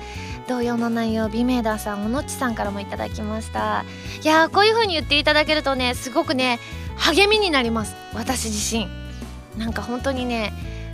[0.47, 3.85] 同様の内容美明ダーさんおのっちさんからもいただきました。
[4.21, 6.59] いやーこういう風に言っていただけるとねすごくね
[6.97, 7.95] 励みになります。
[8.13, 8.87] 私自身。
[9.57, 10.51] なんか本当にね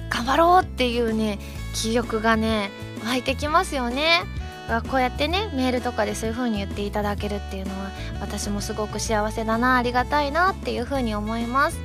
[0.10, 1.40] 頑張ろうっていうね
[1.74, 2.72] 気力がね
[3.06, 4.22] 湧いてきますよね。
[4.92, 7.90] こうやってねメールとかでそういう風に言っていただけるっていうのは
[8.22, 11.80] 私もすごく幸せだなありがたいなっていう風に思います。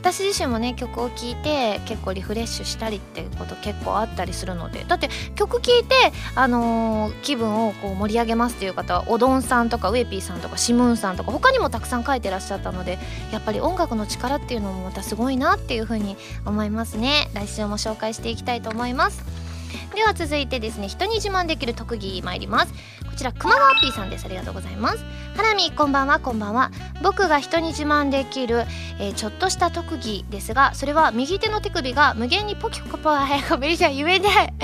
[0.00, 5.94] 私自身もね曲を聴いて結構リフレッシュしたりっていうこと結構あったりするのでだって曲聴いて、
[6.34, 12.98] あのー、気分をこう盛り上げますっていう方はおどんさんとかウエピーさんとかシムーンさんとか他にもたくさん書いてらっしゃったので
[13.30, 17.28] やっぱり音楽の力っていうのもまたすごいなっていうふうに思いますね。
[17.34, 19.49] 来週も紹介していきたいと思います。
[19.94, 22.72] では続いてですね人に自慢できる特技参ります。
[22.72, 24.24] こちら熊川 P さんです。
[24.24, 25.04] ありがとうございます。
[25.36, 26.20] ハラミこんばんは。
[26.20, 26.70] こんばんは。
[27.02, 28.64] 僕が人に自慢できる、
[28.98, 33.10] えー、ちょっとした特技ですがそれは右手の手首が無限にポキポキご
[33.58, 34.54] めんなさい言えない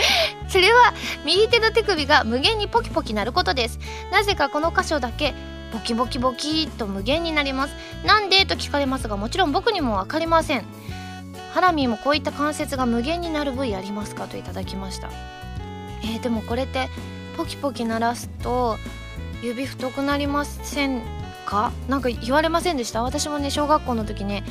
[0.49, 0.92] それは
[1.25, 3.79] 右手の手首が無限にポキポキなることです
[4.12, 5.35] なぜかこの箇所だけ
[5.73, 10.64] ボキボキボキと無限になりますなんでと聞かれますがもちろん僕にも分かりません
[11.57, 15.09] ハラミーもこういった関節が無限になる部位ありますかといただきました。
[16.03, 16.90] えー、でもこれって
[17.35, 18.77] ポキポキ鳴らすと
[19.42, 21.01] 指太くなりません
[21.47, 21.73] か？
[21.88, 23.03] なんか言われませんでした？
[23.03, 24.45] 私もね小学校の時ね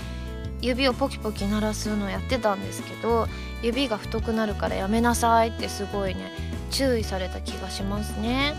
[0.63, 3.28] 指をポキポキ鳴らすのやってたんですけど
[3.62, 6.32] 指が太くなるからやめなさいってすごいね
[6.72, 8.56] 注意された気がしますね。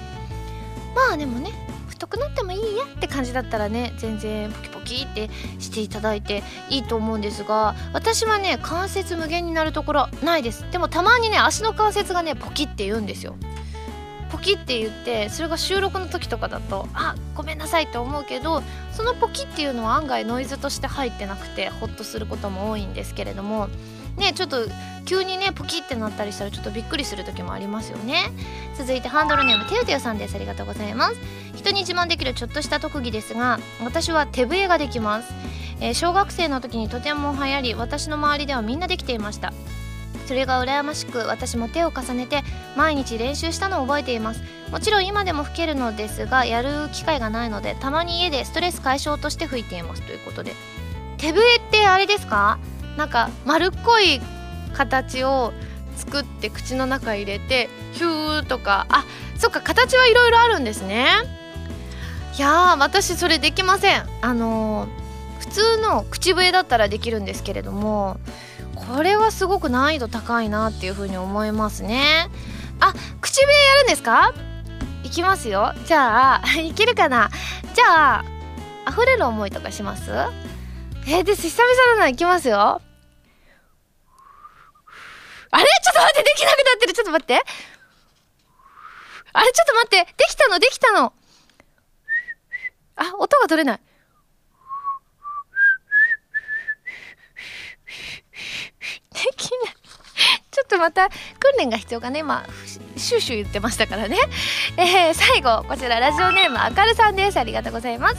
[0.95, 1.51] まあでもね
[1.97, 10.71] 太くなってもいいやって感じだったらね全然ポキポキってしていただいていいと思うんですが私はね関節無限になるところないです。
[10.71, 13.35] でもたまにね足の関節がねポキって言うんですよ。
[14.31, 23.69] ポキって言ってそれが収録の時とかだとあごめんなさいって思うけどそのポキっていうのは案外ノイズとして入ってなくてホッとすることも多いんですけれども
[24.16, 24.66] ねちょっと
[25.05, 28.31] 急にねポキってなったりしたらちょっとびっくりする時もありますよね。
[28.76, 30.35] 続いてハンドルネームてうてうさんです。
[30.35, 31.16] ありがとうございます。
[31.55, 35.33] 人に自慢できるちょっとした特技ですが私は手笛ができます、
[35.81, 39.52] えー、小学生の時にとても流行り私の周りではみんなできていました。
[40.26, 42.42] それが羨ましく私も手を重ねて
[42.76, 44.42] 毎日練習したのを覚えています。
[44.72, 50.02] もちろん今でも吹けるのですがやる機会がないのでたまに家でストレス解消として吹いています。
[50.02, 50.52] ということで。
[51.18, 52.59] 手笛ってあれですか？
[52.97, 54.21] なんか丸っこい
[54.75, 55.53] 形を
[55.97, 59.05] 作って口の中入れてヒューとかあ
[59.39, 61.09] そっか形はいろいろあるんですね。
[62.37, 64.05] いや私それできません。
[64.21, 68.19] あのー、普通の口笛だったらできるんですけれども
[68.75, 72.29] これはすごく難易度高いなっていうふうに思いますね。
[72.81, 74.35] あ口笛やるんですか？
[75.03, 75.73] いきますよ。
[75.87, 77.31] じゃあ いけるかな？
[77.75, 78.25] じゃあ
[78.91, 80.11] 溢れる思いとかします？
[81.07, 81.43] えー、です。
[81.43, 82.01] 久々な。
[82.03, 82.83] のいきますよ。
[85.57, 85.64] あれ？
[85.64, 86.92] ちょっと待って、できなくなってる。
[86.92, 87.42] ちょっと待って。
[89.33, 89.53] あれ？
[89.53, 90.05] ちょっと待って。
[90.05, 91.14] できたの、できたの？
[92.97, 93.81] あ、音が取れない。
[99.14, 99.77] できない。
[100.51, 101.16] ちょっとまた訓
[101.59, 102.21] 練が必要かね。
[102.21, 102.45] 今、
[102.97, 104.19] シューシュー言ってましたからね。
[104.77, 107.38] えー、最後、こちらラジオネームあかるさんです。
[107.38, 108.16] ありがとうございます。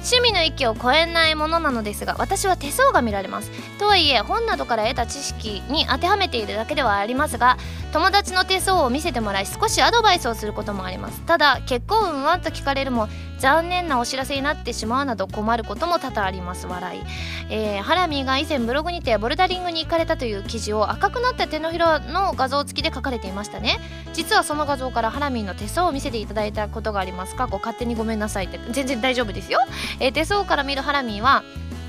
[0.00, 3.50] 趣味の域を超えないものなのですが私は手相が見られます。
[3.78, 7.56] とはいえ本などから得た知識に当てはめているだけではありますが
[7.92, 11.20] 友達の手相を見せてもらい少しアドバイスをすることもあります。
[11.22, 13.08] ただ結婚運はと聞かれるも
[13.38, 16.66] 残念なお知らせになってしまうなど困ることも多々あります。
[16.66, 17.02] 笑い、
[17.48, 23.78] えー、ハラミーが以前ブログにてボルダリングに行かれたという記事を赤くなった手のひらの画像付きで書かれていましたね。
[24.12, 27.34] 実はその画像からハラミーの手相を見せていただいたことがあります。
[27.34, 28.60] かご勝手にごめんなさいって。
[28.70, 29.58] 全然大丈夫ですよ、
[29.98, 31.42] えー、手相から見るハラミーは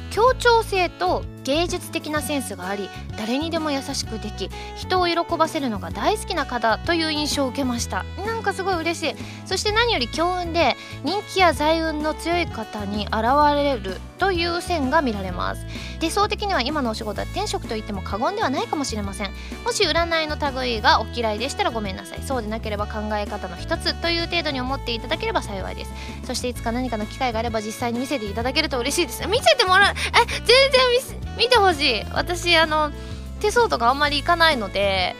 [0.09, 8.03] 協調性と芸術的なセンスがあり誰にでも優しくでき人を喜ばせるのが大好きな方という印象を受けました。
[8.25, 9.15] なんかすごい嬉しい。
[9.45, 13.13] そして何より強運で人気や財運の強い方に現
[13.55, 15.65] れるという線が見られます。
[15.99, 19.31] 理想的には今のお仕事は転職と言っても過言ではないかもしれません。
[19.63, 22.23] もし占いの類がお嫌いでしたらごめんなさい。
[22.23, 25.91] そうでなければ考え方の一つという程度に思っていただければ幸いです。
[26.25, 29.27] そしていつか何かの機会があれば実際に見せていただけると嬉しいです。
[29.27, 29.93] 見せてもらう。
[29.93, 32.03] え全然見せ見てほしい。
[32.13, 32.91] 私あの
[33.39, 35.15] 手相とかあんまりいかないので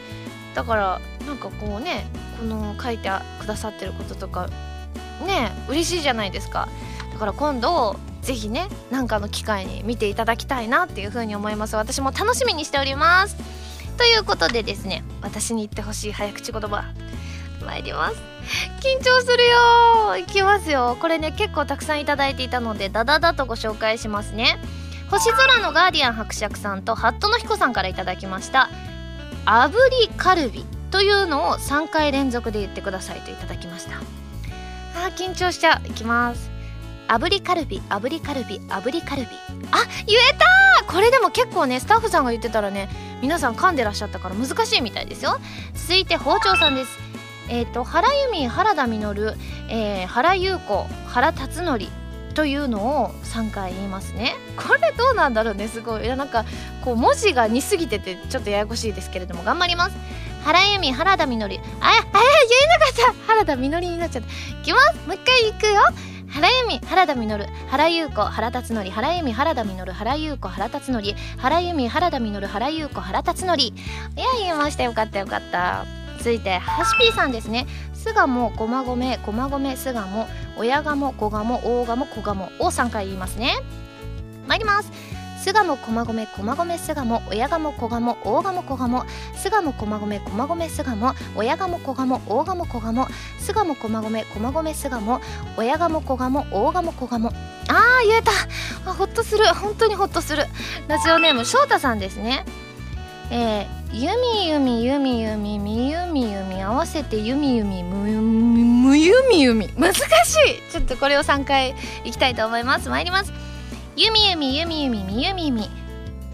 [0.54, 2.06] だからなんかこうね
[2.38, 4.48] この書いてくださってることとか
[5.26, 6.68] ね嬉しいじゃないですか。
[7.12, 11.76] だから今度ぜひね何かの機会に見ていただきたいなっていうふうに思います。
[11.76, 13.36] 私も楽しみにしております。
[13.98, 16.84] ということでですね私に言ってほしい早口言葉
[17.64, 18.16] 参ります。
[18.80, 20.96] 緊張するよいきますよ。
[21.00, 24.58] これね結構たくさんいただいていたのでダダダとご紹介しますね。
[25.12, 28.70] 星空のガーディアン伯爵さんとハットの彦さんからいただきました。
[29.44, 29.70] 炙
[30.06, 33.98] りカルビというのを3回連続で言ってくださいといただきました。
[34.96, 36.50] あー緊張しちゃういきます。
[37.08, 39.28] 炙りカルビ炙りカルビ炙りカルビ。
[39.70, 42.88] あ言えたこれでも結構ねスタッフさんが言ってたらね
[43.20, 45.36] 皆さん噛んでらっしゃったから難しいみたいですよ。
[45.74, 46.98] 続いて包丁さんです。
[47.50, 49.36] えっ、ー、と原由美原田実、
[49.68, 52.01] えー、原優子原辰徳
[52.32, 54.34] というのを3回言いますね。
[54.56, 56.04] これどうなんだろうねすごい。
[56.04, 56.44] いやなんか
[56.84, 59.96] こう文字が似すぎててちょっとややこしいですけれども頑張ります。
[60.44, 61.62] 原由美原田実ああ言えなか
[63.12, 63.32] った。
[63.32, 64.28] 原田実になっちゃった。
[64.28, 65.06] いきます。
[65.06, 65.82] もう一回いくよ。
[66.28, 68.90] 原由美原田実原優子原辰徳。
[68.90, 71.14] 原由美原田実原優子原辰徳。
[71.38, 73.60] 原由美原田実原優子原辰徳。
[73.60, 73.72] い
[74.16, 74.82] や言えました。
[74.82, 75.84] よかったよかった。
[76.18, 77.66] 続いてハシピーさんですね。
[78.02, 83.54] 巣鴨駒込駒込巣鴨親鴨小鴨大鴨小鴨を3回言いますね。
[84.48, 84.90] 参ります。
[85.40, 95.20] 巣鴨駒込駒込巣鴨親鴨小鴨大鴨小鴨巣鴨駒込駒込巣鴨親鴨小鴨大鴨小鴨巣鴨駒込駒込巣鴨
[95.56, 97.28] 親鴨小鴨大鴨小鴨。
[97.28, 98.32] あー言えた。
[98.84, 99.46] あほっとする。
[99.54, 100.46] 本当にほっとする。
[100.88, 102.44] ラジオネーム翔太さんですね。
[103.34, 110.02] えーゆみゆみゆみゆみみゆみゆみ合わせてゆみゆみむゆみむゆみゆみ難しい。
[110.70, 112.90] ちょっとこれを3回いきたいと思います。
[112.90, 113.32] 参ります。
[113.96, 115.70] ゆみゆみゆみゆみみゆみゆみ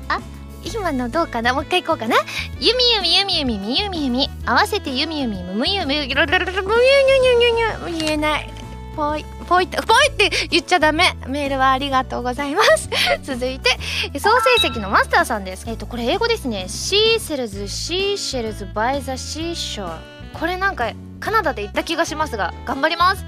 [0.08, 0.20] あ
[0.64, 1.54] 今のどうかな？
[1.54, 2.16] もう一回いこうかな。
[2.58, 6.22] ゆみゆみゆみゆみみゆみゆみ合わせてゆみゆみむむゆみゆみゆみ
[7.92, 8.52] ゆ言えない
[8.96, 11.16] ぽいぽいってぽいって言っちゃダメ。
[11.26, 12.90] メールはありがとうございます。
[13.24, 13.70] 続いて
[14.18, 14.30] 総
[14.60, 15.64] 成績のマスターさんです。
[15.66, 16.66] えっ、ー、とこれ英語ですね。
[16.68, 20.38] シーセルズシーシェルズバイザシーショー。
[20.38, 23.24] これなんかカナダで言った気がしますが頑張ります。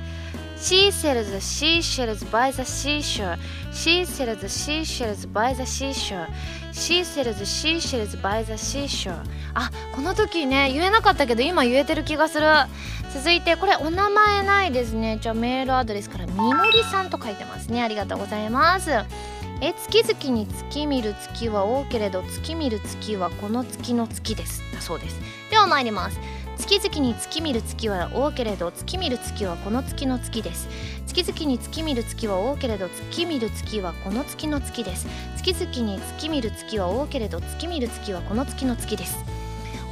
[0.61, 8.18] She sells seashells by the seashore she sells seashells by the seashore she sells seashells
[8.18, 12.46] by the seashore あこの時ね言えなかったけど今言えてる気がする。
[13.12, 15.18] 続いてこれお名前ないですね。
[15.20, 17.83] じゃあメールアドレスからみのりさんと書いてますね。
[17.83, 18.90] ありがとうございます。
[19.62, 24.62] え月々に月見る月は多けれど月見る月はこの月の月です。
[24.73, 25.20] だそうです。
[25.51, 26.20] では参ります。
[26.61, 30.68] 月々に月見る月は多けれど月見る月はこの月の月です。
[31.07, 35.07] 月々に月見る月は多けれど月見る月はこの月の月です。
[35.38, 39.16] 月々に月見る月は多けれど月見る月はこの月の月です。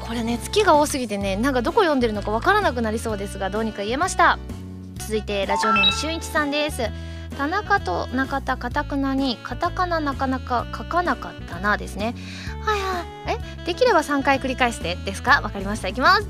[0.03, 4.39] これね月が多すぎてねなんかどこ読んでるのかわからなくなりそうですがどうにか言えました。
[4.99, 6.83] 続いてラジオネームしゅんいちさんです。
[7.39, 12.15] 田中と中田かたくなにカタカナなかなか書かなかったなですね。
[12.63, 13.39] はいはい。
[13.63, 15.41] えできれば3回繰り返してですか？
[15.41, 15.89] わかりました。
[15.89, 16.29] いきます。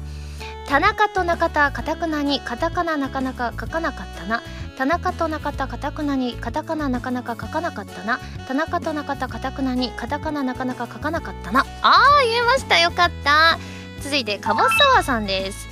[0.68, 4.42] 田中と中田かたくなにカタカナなかなか書かなかったな。
[4.76, 8.20] 田中と中田かたくなにカタカナなかなか書かなかったな。
[8.46, 11.64] 田中と中田かたくなにカタカナなかなか書かなかったな。
[11.80, 12.78] あー言えました。
[12.78, 13.58] よかった。
[14.02, 15.66] 続いてかぼすさわさんです。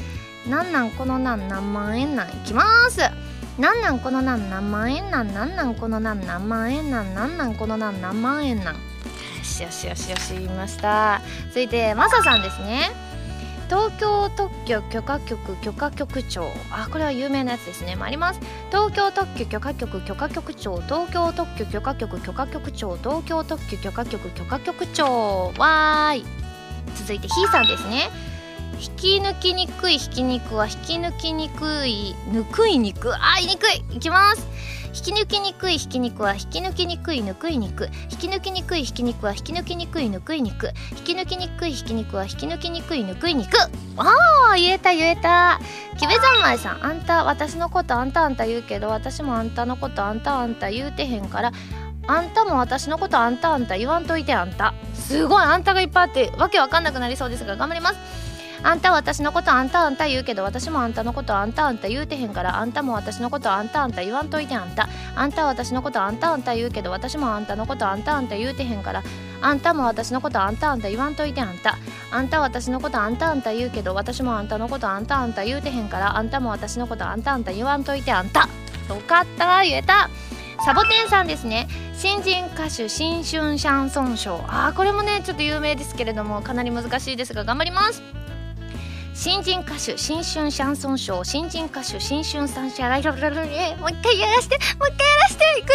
[0.48, 2.28] なんなんこのなん何万円なん？
[2.30, 3.00] いきます。
[3.58, 5.34] なんなんこのなん何万円なん？
[5.34, 7.14] なんなんこのなん何万円なん？
[7.14, 8.74] なんなんこのなん何万円なん？
[8.74, 8.80] よ
[9.42, 11.20] しよしよしよし言いました。
[11.48, 12.90] 続いてまささんですね。
[13.68, 16.50] 東京特許許可局許可局長。
[16.70, 17.96] あこれは有名なやつですね。
[18.00, 18.40] あります。
[18.70, 20.80] 東京特許許可局許可局長。
[20.82, 22.96] 東京特許許可局許可局長。
[22.96, 25.52] 東京特許許可局許可局長。
[25.58, 26.24] わーい。
[26.94, 28.08] 続いてひーさんですね。
[28.78, 32.14] 引き抜きにくいひき肉は引き抜きにくい。
[32.30, 33.14] ぬくい肉？
[33.14, 33.84] あ言いにくい。
[33.96, 34.46] いきます。
[34.96, 43.58] 引き抜きにくいひき肉は引き抜きにくいぬくい肉引き抜きにくいひき肉は引き抜きにくいぬくい肉引き抜きにくいひき肉は引き抜きにくいぬくい肉
[43.98, 45.60] あー言えた言えた
[45.98, 51.52] キベザンマイさんあんた私のことあんたあんた言うけど私もあんたのことあんたあんた言うてへんから
[52.06, 64.88] あんたも私のことあんたあんた言わんといてあんたすごいあんたがいっぱいあってわけわかんなくなりそうですが頑張りますあんた私のことあんたあんた言うけど私もあんたのことあんたあんた言うてへんからあんたも私のことあんたあんた言わんといてあんた。
[65.14, 71.76] あんた私のことあんたあんた言うけど私もあんたのことあんたあんた言うてへんからあんたも私のことあんたあんた言わんといてあんた。
[72.10, 78.48] あんた私のことあんたあんた言うけど私もあんたのことあんたあんた言うてへんからあんたも私のことあんたあんた言わんといてあんた。
[78.88, 80.08] よかった言えた。
[80.64, 81.68] サボテンさんですね。
[81.94, 84.36] 新人歌手新春シャンソン賞。
[84.48, 88.15] あーこれもねちょっと有名ですけれどもかなり難しいですが頑張ります。
[89.18, 93.44] 新人歌手新春シャンソン賞新人歌手新春サンシャライララララ
[93.78, 95.74] もう一回やらしてもう一回やらしていくよ。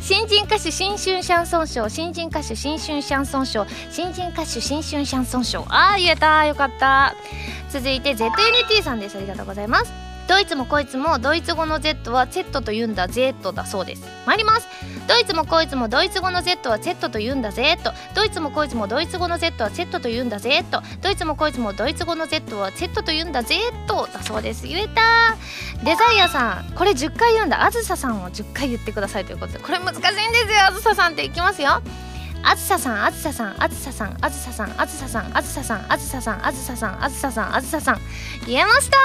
[0.00, 3.66] 新人歌手新春シャンソン賞新人歌手新春シャンソン賞。
[3.90, 5.66] 新人歌手新春シャンソン賞。
[5.68, 7.14] あー言えたよかった。
[7.68, 9.18] 続いて ZNT さんです。
[9.18, 10.07] ありがとうございます。
[10.28, 14.04] ドイツもこいつもドイツ語の Z は Z と言うんだ Z だそうです。
[14.26, 14.68] 参ります。
[15.08, 23.02] ドイツもこいつもドイツ語の Z は Z と言うんだ Z ドイツもこいつもドイツ語の Z は Z と言うんだ Z ドイツもこいつもドイツ語の Z は Z
[23.02, 23.56] と言うんだ Z
[24.12, 24.66] だそうです。
[24.66, 25.00] 言えた。
[25.82, 27.64] デザイアさんこれ10回言うんだ。
[27.64, 29.60] あずささんを10回言ってくださいということで。
[29.60, 30.66] これ難しいんですよ。
[30.68, 31.80] あずささんっていきますよ。
[32.42, 38.00] あずささんあずささんあずささんあずささんあずささんあずささんあずささんあずささんあずささんあずささん。
[38.46, 38.96] 言えました。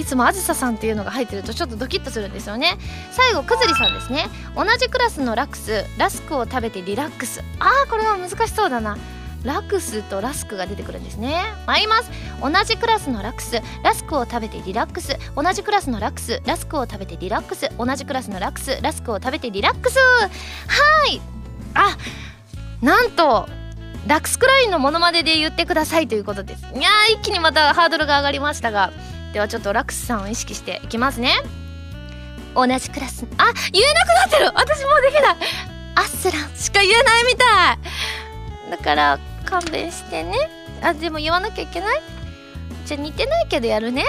[0.00, 2.78] いつもあずささんっていうのが入ってるとちょっとドキッとするんですよね。
[3.10, 4.28] 最後くずりさんですね。
[4.54, 7.42] 同じクラスのラクスラスクを食べてリラックス。
[7.58, 8.96] あーこれは難しそうだな。
[9.42, 11.42] ラクスとラスクが出てくるんですね。
[11.66, 12.10] 参ります。
[12.42, 15.16] 同じクラスのラクスラスクを食べてリラックス。
[15.34, 17.70] 同じクラスのラクスラスクを食べてリラックス。
[17.78, 19.98] 同じクラスのラクスラスクを食べてリラックス。
[19.98, 20.28] は
[21.10, 21.20] い。
[21.74, 21.96] あ
[22.82, 23.48] なんと
[24.06, 26.64] ラクスクラインのモノマネで言ってくださいということです。
[26.74, 28.92] いやー一気にまたハードルが上がりましたが。
[29.32, 31.34] ではちょっとラックスさんを意識していきますね。
[32.54, 33.26] 同じクラス。
[33.38, 34.52] あ言えなくなってる。
[34.54, 35.36] 私もうできない。
[35.94, 38.70] アスランしか言えないみたい。
[38.70, 40.36] だから勘弁してね。
[40.82, 42.00] あでも言わなきゃいけない？
[42.86, 44.04] じゃあ似てないけどやるね。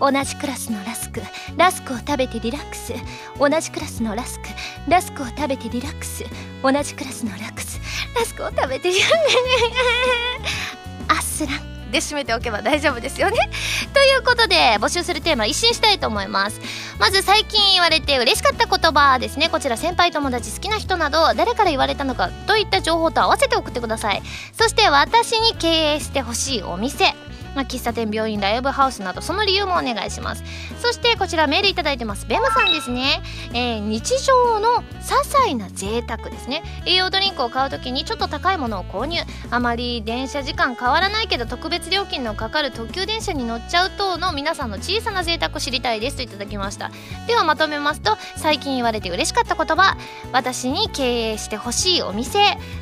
[0.00, 2.94] 同じクラスのラスクラスクを食べてリラックス。
[3.38, 4.48] 同じクラスのラスク
[4.88, 6.24] ラスクを食べてリラックス。
[6.62, 7.80] 同じクラスのラックス
[8.14, 11.78] ラスクを食べてリラックスアスラン。
[11.90, 13.36] で締めておけば大丈夫ですよね。
[13.94, 16.60] ということで募集するテーマ一新したいと思います。
[16.98, 19.48] まず最近言われて嬉しかった言葉ですね。
[19.48, 24.22] こちら先輩友達好きな人など誰から言われたのかといった情報と合わせて送ってください。
[24.52, 27.14] そして私に経営してほしいお店。
[27.54, 30.44] まあ、喫茶店病院ライブハウスなどその理由もお願いします。
[30.80, 32.26] そしてこちらメールいただいてます。
[32.26, 33.22] ベムさんですね、
[33.52, 36.62] えー、日常の些細な贅沢ですね。
[36.86, 39.18] 栄養ドリンクを買う時にちょっと高いものを購入。
[39.50, 46.18] あまり電車時間変わらないけど特別料金のかかる特急電車に乗っちゃう等の皆さんの小さな贅沢を知りたいです。
[46.18, 46.90] といただきました。
[47.26, 49.96] ではまとめますと最近言われて嬉しかった言葉
[50.32, 52.38] 私に経営してほしいお店。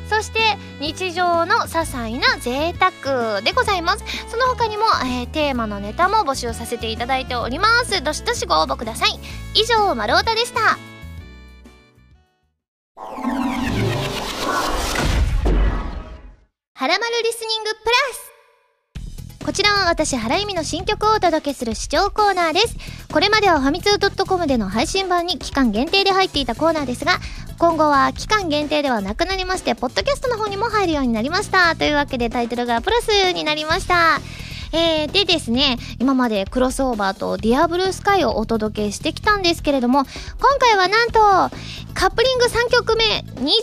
[0.09, 0.39] そして
[0.79, 4.03] 日常の些細な贅沢でございます。
[4.29, 9.11] その他にも、えー、テーマのネタも募集させていただいておりますどしどしご応募ください
[9.53, 10.59] 以上丸太でした
[16.73, 18.27] はらまるリスニングプラス
[19.45, 22.75] こちらは私、原由美の新曲をお届けする視聴コーナーです。
[23.09, 27.13] これまではファミツー .com での配信版に期間限定で入っていたコーナーですが、
[27.57, 31.77] 今後は期間限定ではなくなりまして、ポッドキャストの方にも入るようになりました。
[31.77, 34.19] というわけでタイトルがプラスになりました。
[34.71, 41.19] えー、でですね、今までクロスオーバーとディアブルースカイをお届けしてきたんですけれども、今回はなんと、
[41.93, 43.53] カップリング3曲目、虹色を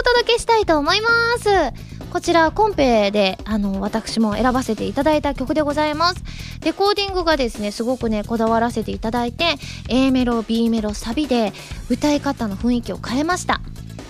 [0.00, 1.94] お届けしたいと思います。
[2.14, 6.22] こちらコンペであの私も選ばせていただいた曲でございます
[6.64, 9.56] レコーディングがですねすごくねこだわらせていただいて
[9.88, 11.52] A メロ B メロサビで
[11.90, 13.60] 歌い方の雰囲気を変えました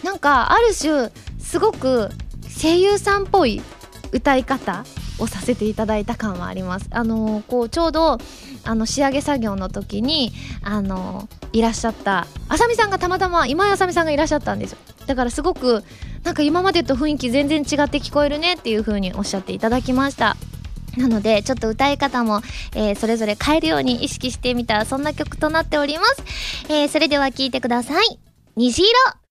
[0.02, 2.10] なんかある種すごく
[2.60, 3.62] 声優さんっぽい
[4.12, 4.84] 歌い方
[5.18, 6.86] をさせていただいた感はあります。
[6.90, 8.18] あのこうちょうど
[8.64, 14.78] あの仕上げ作業の時にあのいらっしゃったあさみさんがたまたま今井あさみさんがいらっしゃったんですよ。
[15.06, 15.84] だからすごく
[16.22, 20.36] なんか今までと雰囲気全然違って聞こえるねっていう風におっしゃっていただきました。
[20.96, 22.40] なのでちょっと歌い方も、
[22.74, 26.22] えー、それぞれ変えるように意識してみたそんな曲となっております、
[26.68, 28.18] えー、それでは聴いてください。
[28.56, 29.23] 虹色。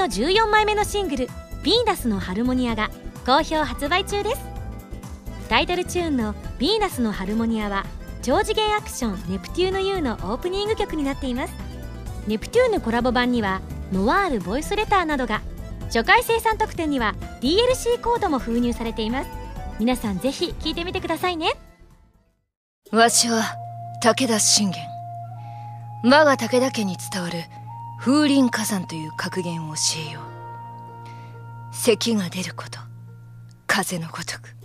[0.00, 1.26] の14枚目のシングル
[1.62, 2.90] 「ヴィーナスのハルモニア」が
[3.26, 4.40] 好評発売中です。
[5.50, 7.84] タイトルチューンの「ヴィーナスのハルモニア」は
[8.22, 11.52] 超次元アクション「ネプテューヌ U」のオープニング曲になっています。
[12.26, 13.60] ネプテューヌコラボ版には
[13.92, 15.42] ノワールボイスレターなどが
[15.86, 19.28] 初回生産特典には DLC コードも封入されています。
[19.78, 21.52] 皆さんぜひ聴いてみてくださいね。
[22.90, 23.42] わしは
[24.02, 24.82] 武田信玄。
[26.04, 27.44] 我が武田家に伝わる
[28.00, 31.74] 風林火山という格言を教えよう。
[31.74, 32.78] 咳が出ること
[33.66, 34.56] 風のごとく。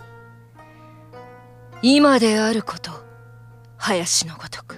[1.82, 2.92] 今であること
[3.76, 4.76] 林のごとく。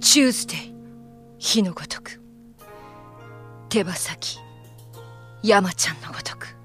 [0.00, 0.74] チューズデイ
[1.36, 2.22] 火のごとく。
[3.68, 4.38] 手羽先
[5.42, 6.56] 山ちゃんのごとく。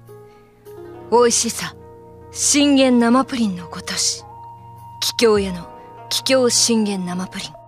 [1.10, 1.74] 美味しさ
[2.30, 4.24] 信玄生プリンのごとし。
[5.02, 5.68] 桔梗屋の
[6.08, 7.61] 桔梗信玄生プリン。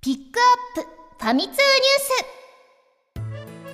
[0.00, 0.88] ピックアップ
[1.20, 1.60] ファミ通ニュー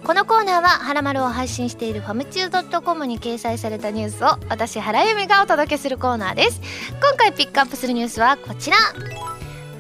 [0.03, 0.05] ス。
[0.05, 6.61] このコーナーは「はらまる」を配信しているファムチュー .com に掲載されたニュースを私原由美がお届けするコーナーです。
[7.01, 8.77] 今回ピックアップするニュースはこちら。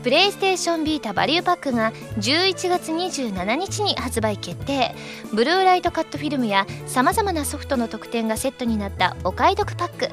[0.02, 4.94] プレイステーションビータバリューパックが11月27日に発売決定。
[5.34, 10.08] ブルーライトカットフィルムやさまざまなソフトの特典がセットになったお買い得パック。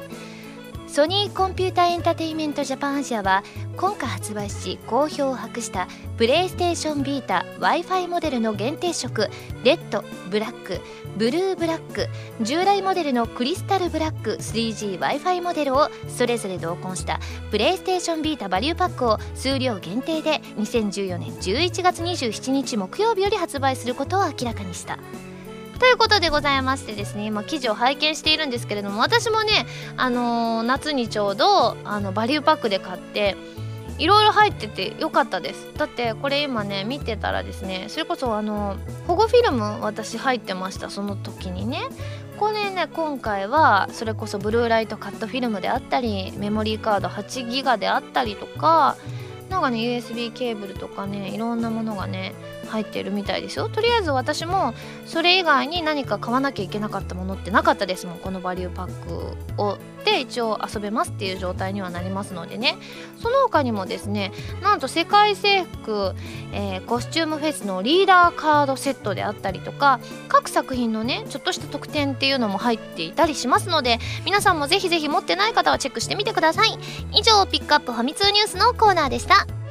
[0.88, 3.44] ソニーコンピュータエンタテインメントジャパンアジアは
[3.76, 5.86] 今回発売し好評を博した
[6.16, 9.28] プレイステーションビータ w i f i モデルの限定色
[9.64, 10.80] レッドブラック
[11.18, 12.06] ブルーブラック
[12.40, 17.20] 従来モデルのクリスタルブラック 3G w i f i モデルをそれぞれ同梱した
[17.50, 24.98] プレイステーションビータバリューパックを数量限定で2014年11月27日木曜日より発売することを明らかにした。
[25.78, 29.66] ということでございましてですね今記事を拝見しているんですけれども私もね、
[29.96, 33.36] あのー、夏にちょうどあのバリューパックで買って
[33.98, 35.66] いろいろ入っててよかったです。
[35.76, 38.76] だってこれ今ね見てたらですねそれこそあの
[39.08, 41.82] 保護フィルム私入ってましたその時にね。
[42.38, 48.96] これね今回はそれこそブルーライトカットフィルムであったりメモリーカード8ギガであったりとか
[49.48, 52.34] なんかね USB ケーブルとかねいろんなものがね
[52.68, 53.68] 入ってるみたいですよ。
[53.68, 54.74] とりあえず私も
[55.06, 58.18] それ以外に何か買わなきゃいけなかったものってなかったですもん。
[58.18, 59.78] このバリューパックを。
[60.04, 62.78] で一応遊べますっていう状態にはなりますのでね。
[63.20, 66.14] その他にもですねなんと世界征服、
[66.52, 76.78] えー、コスチュームフェスのリーダーカードセットであったりとか各作品のねちょっとした特典っていうのも入っていたりしますので皆さんもぜひぜひ持ってない方はチェックしてみてください。
[77.12, 79.67] 以上ピックアップファミ通ニュースのコーナーでした。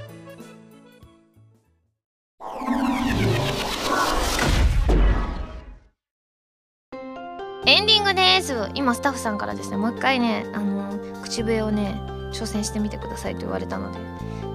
[7.68, 8.72] エンディングです。
[8.76, 12.00] 今スタッフさんからですねもう一回ねあの口笛をね
[12.32, 14.00] 挑戦してみてくださいと言われたので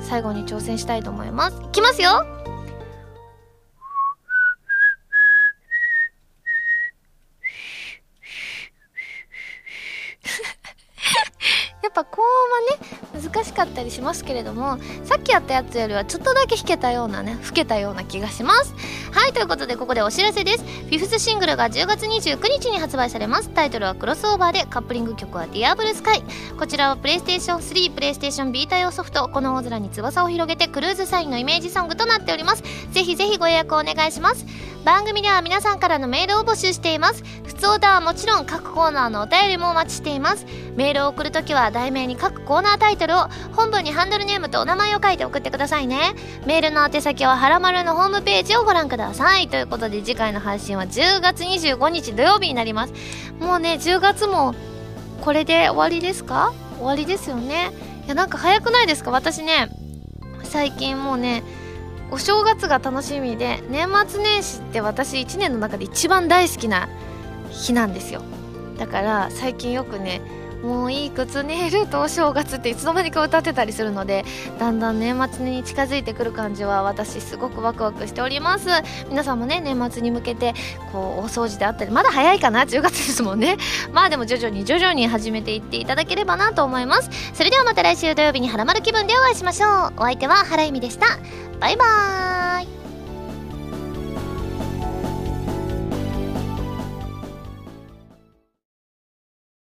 [0.00, 1.60] 最後に挑戦したいと思います。
[1.62, 2.24] いきますよ。
[11.82, 12.28] やっぱ高音
[13.18, 18.74] はね難しかったりしますけれどもさっきやったやつよりはちょっとだけ弾けたようなね吹けたような気がします。
[19.10, 20.64] はいということでここでお知らせです。
[20.64, 23.50] フィフスシングルが10月29日に発売されます。
[23.50, 26.22] タイトルはクロスオーバーでカップリング曲はディアブルスカイ
[26.58, 29.28] こちらはプレイステーション3プレイステーションビータ用ソフト。
[29.28, 32.62] この大空に翼を広げてクルーズサインのイメージソングとなっております。
[32.92, 34.46] ぜひぜひご予約お願いします。
[34.84, 37.22] 番組では皆さんからのメールを募集しています。
[37.44, 40.44] 普通歌はもちろん各コーナーのお便りもお待ちしています。
[40.74, 46.14] メールを送るときは題名に各コーナータイトルを本文にハンドルネームとお名前を書いて送ってくださいね。
[46.46, 49.48] メールの宛先ははらまるのホームページをご覧ください。
[49.48, 52.92] ということで次回の配信は10月25日土曜日になります。
[53.40, 54.54] もうね10月も
[55.20, 56.52] これで終わりですか？
[56.76, 57.72] 終わりですよね。
[58.04, 59.10] いやなんか早くないですか？
[59.10, 59.68] 私ね
[60.44, 61.42] 最近もうね
[62.10, 66.88] お正月が楽しみで年末年始って私1年の中で一番大好きな
[67.50, 68.22] 日なんですよ。
[68.78, 70.20] だから最近よくね
[70.62, 74.24] もういい靴寝るとお正月っていつの間にか歌ってたりするので
[74.58, 78.68] だんだん年末に近づいてくる感じは私すごくワクワクしております。
[79.08, 80.54] 皆さんもね年末に向けて
[80.92, 83.56] こうお掃除であったりまだ早いかな10月ですもんね。
[83.92, 87.10] まあでも徐々に徐々に始めていっていただければなと思います。
[87.34, 89.92] それではまた来週土曜日にハラマル気分でお会いしましょう。
[89.96, 91.06] お相手は原由美でした。
[91.60, 92.81] バイバーイ。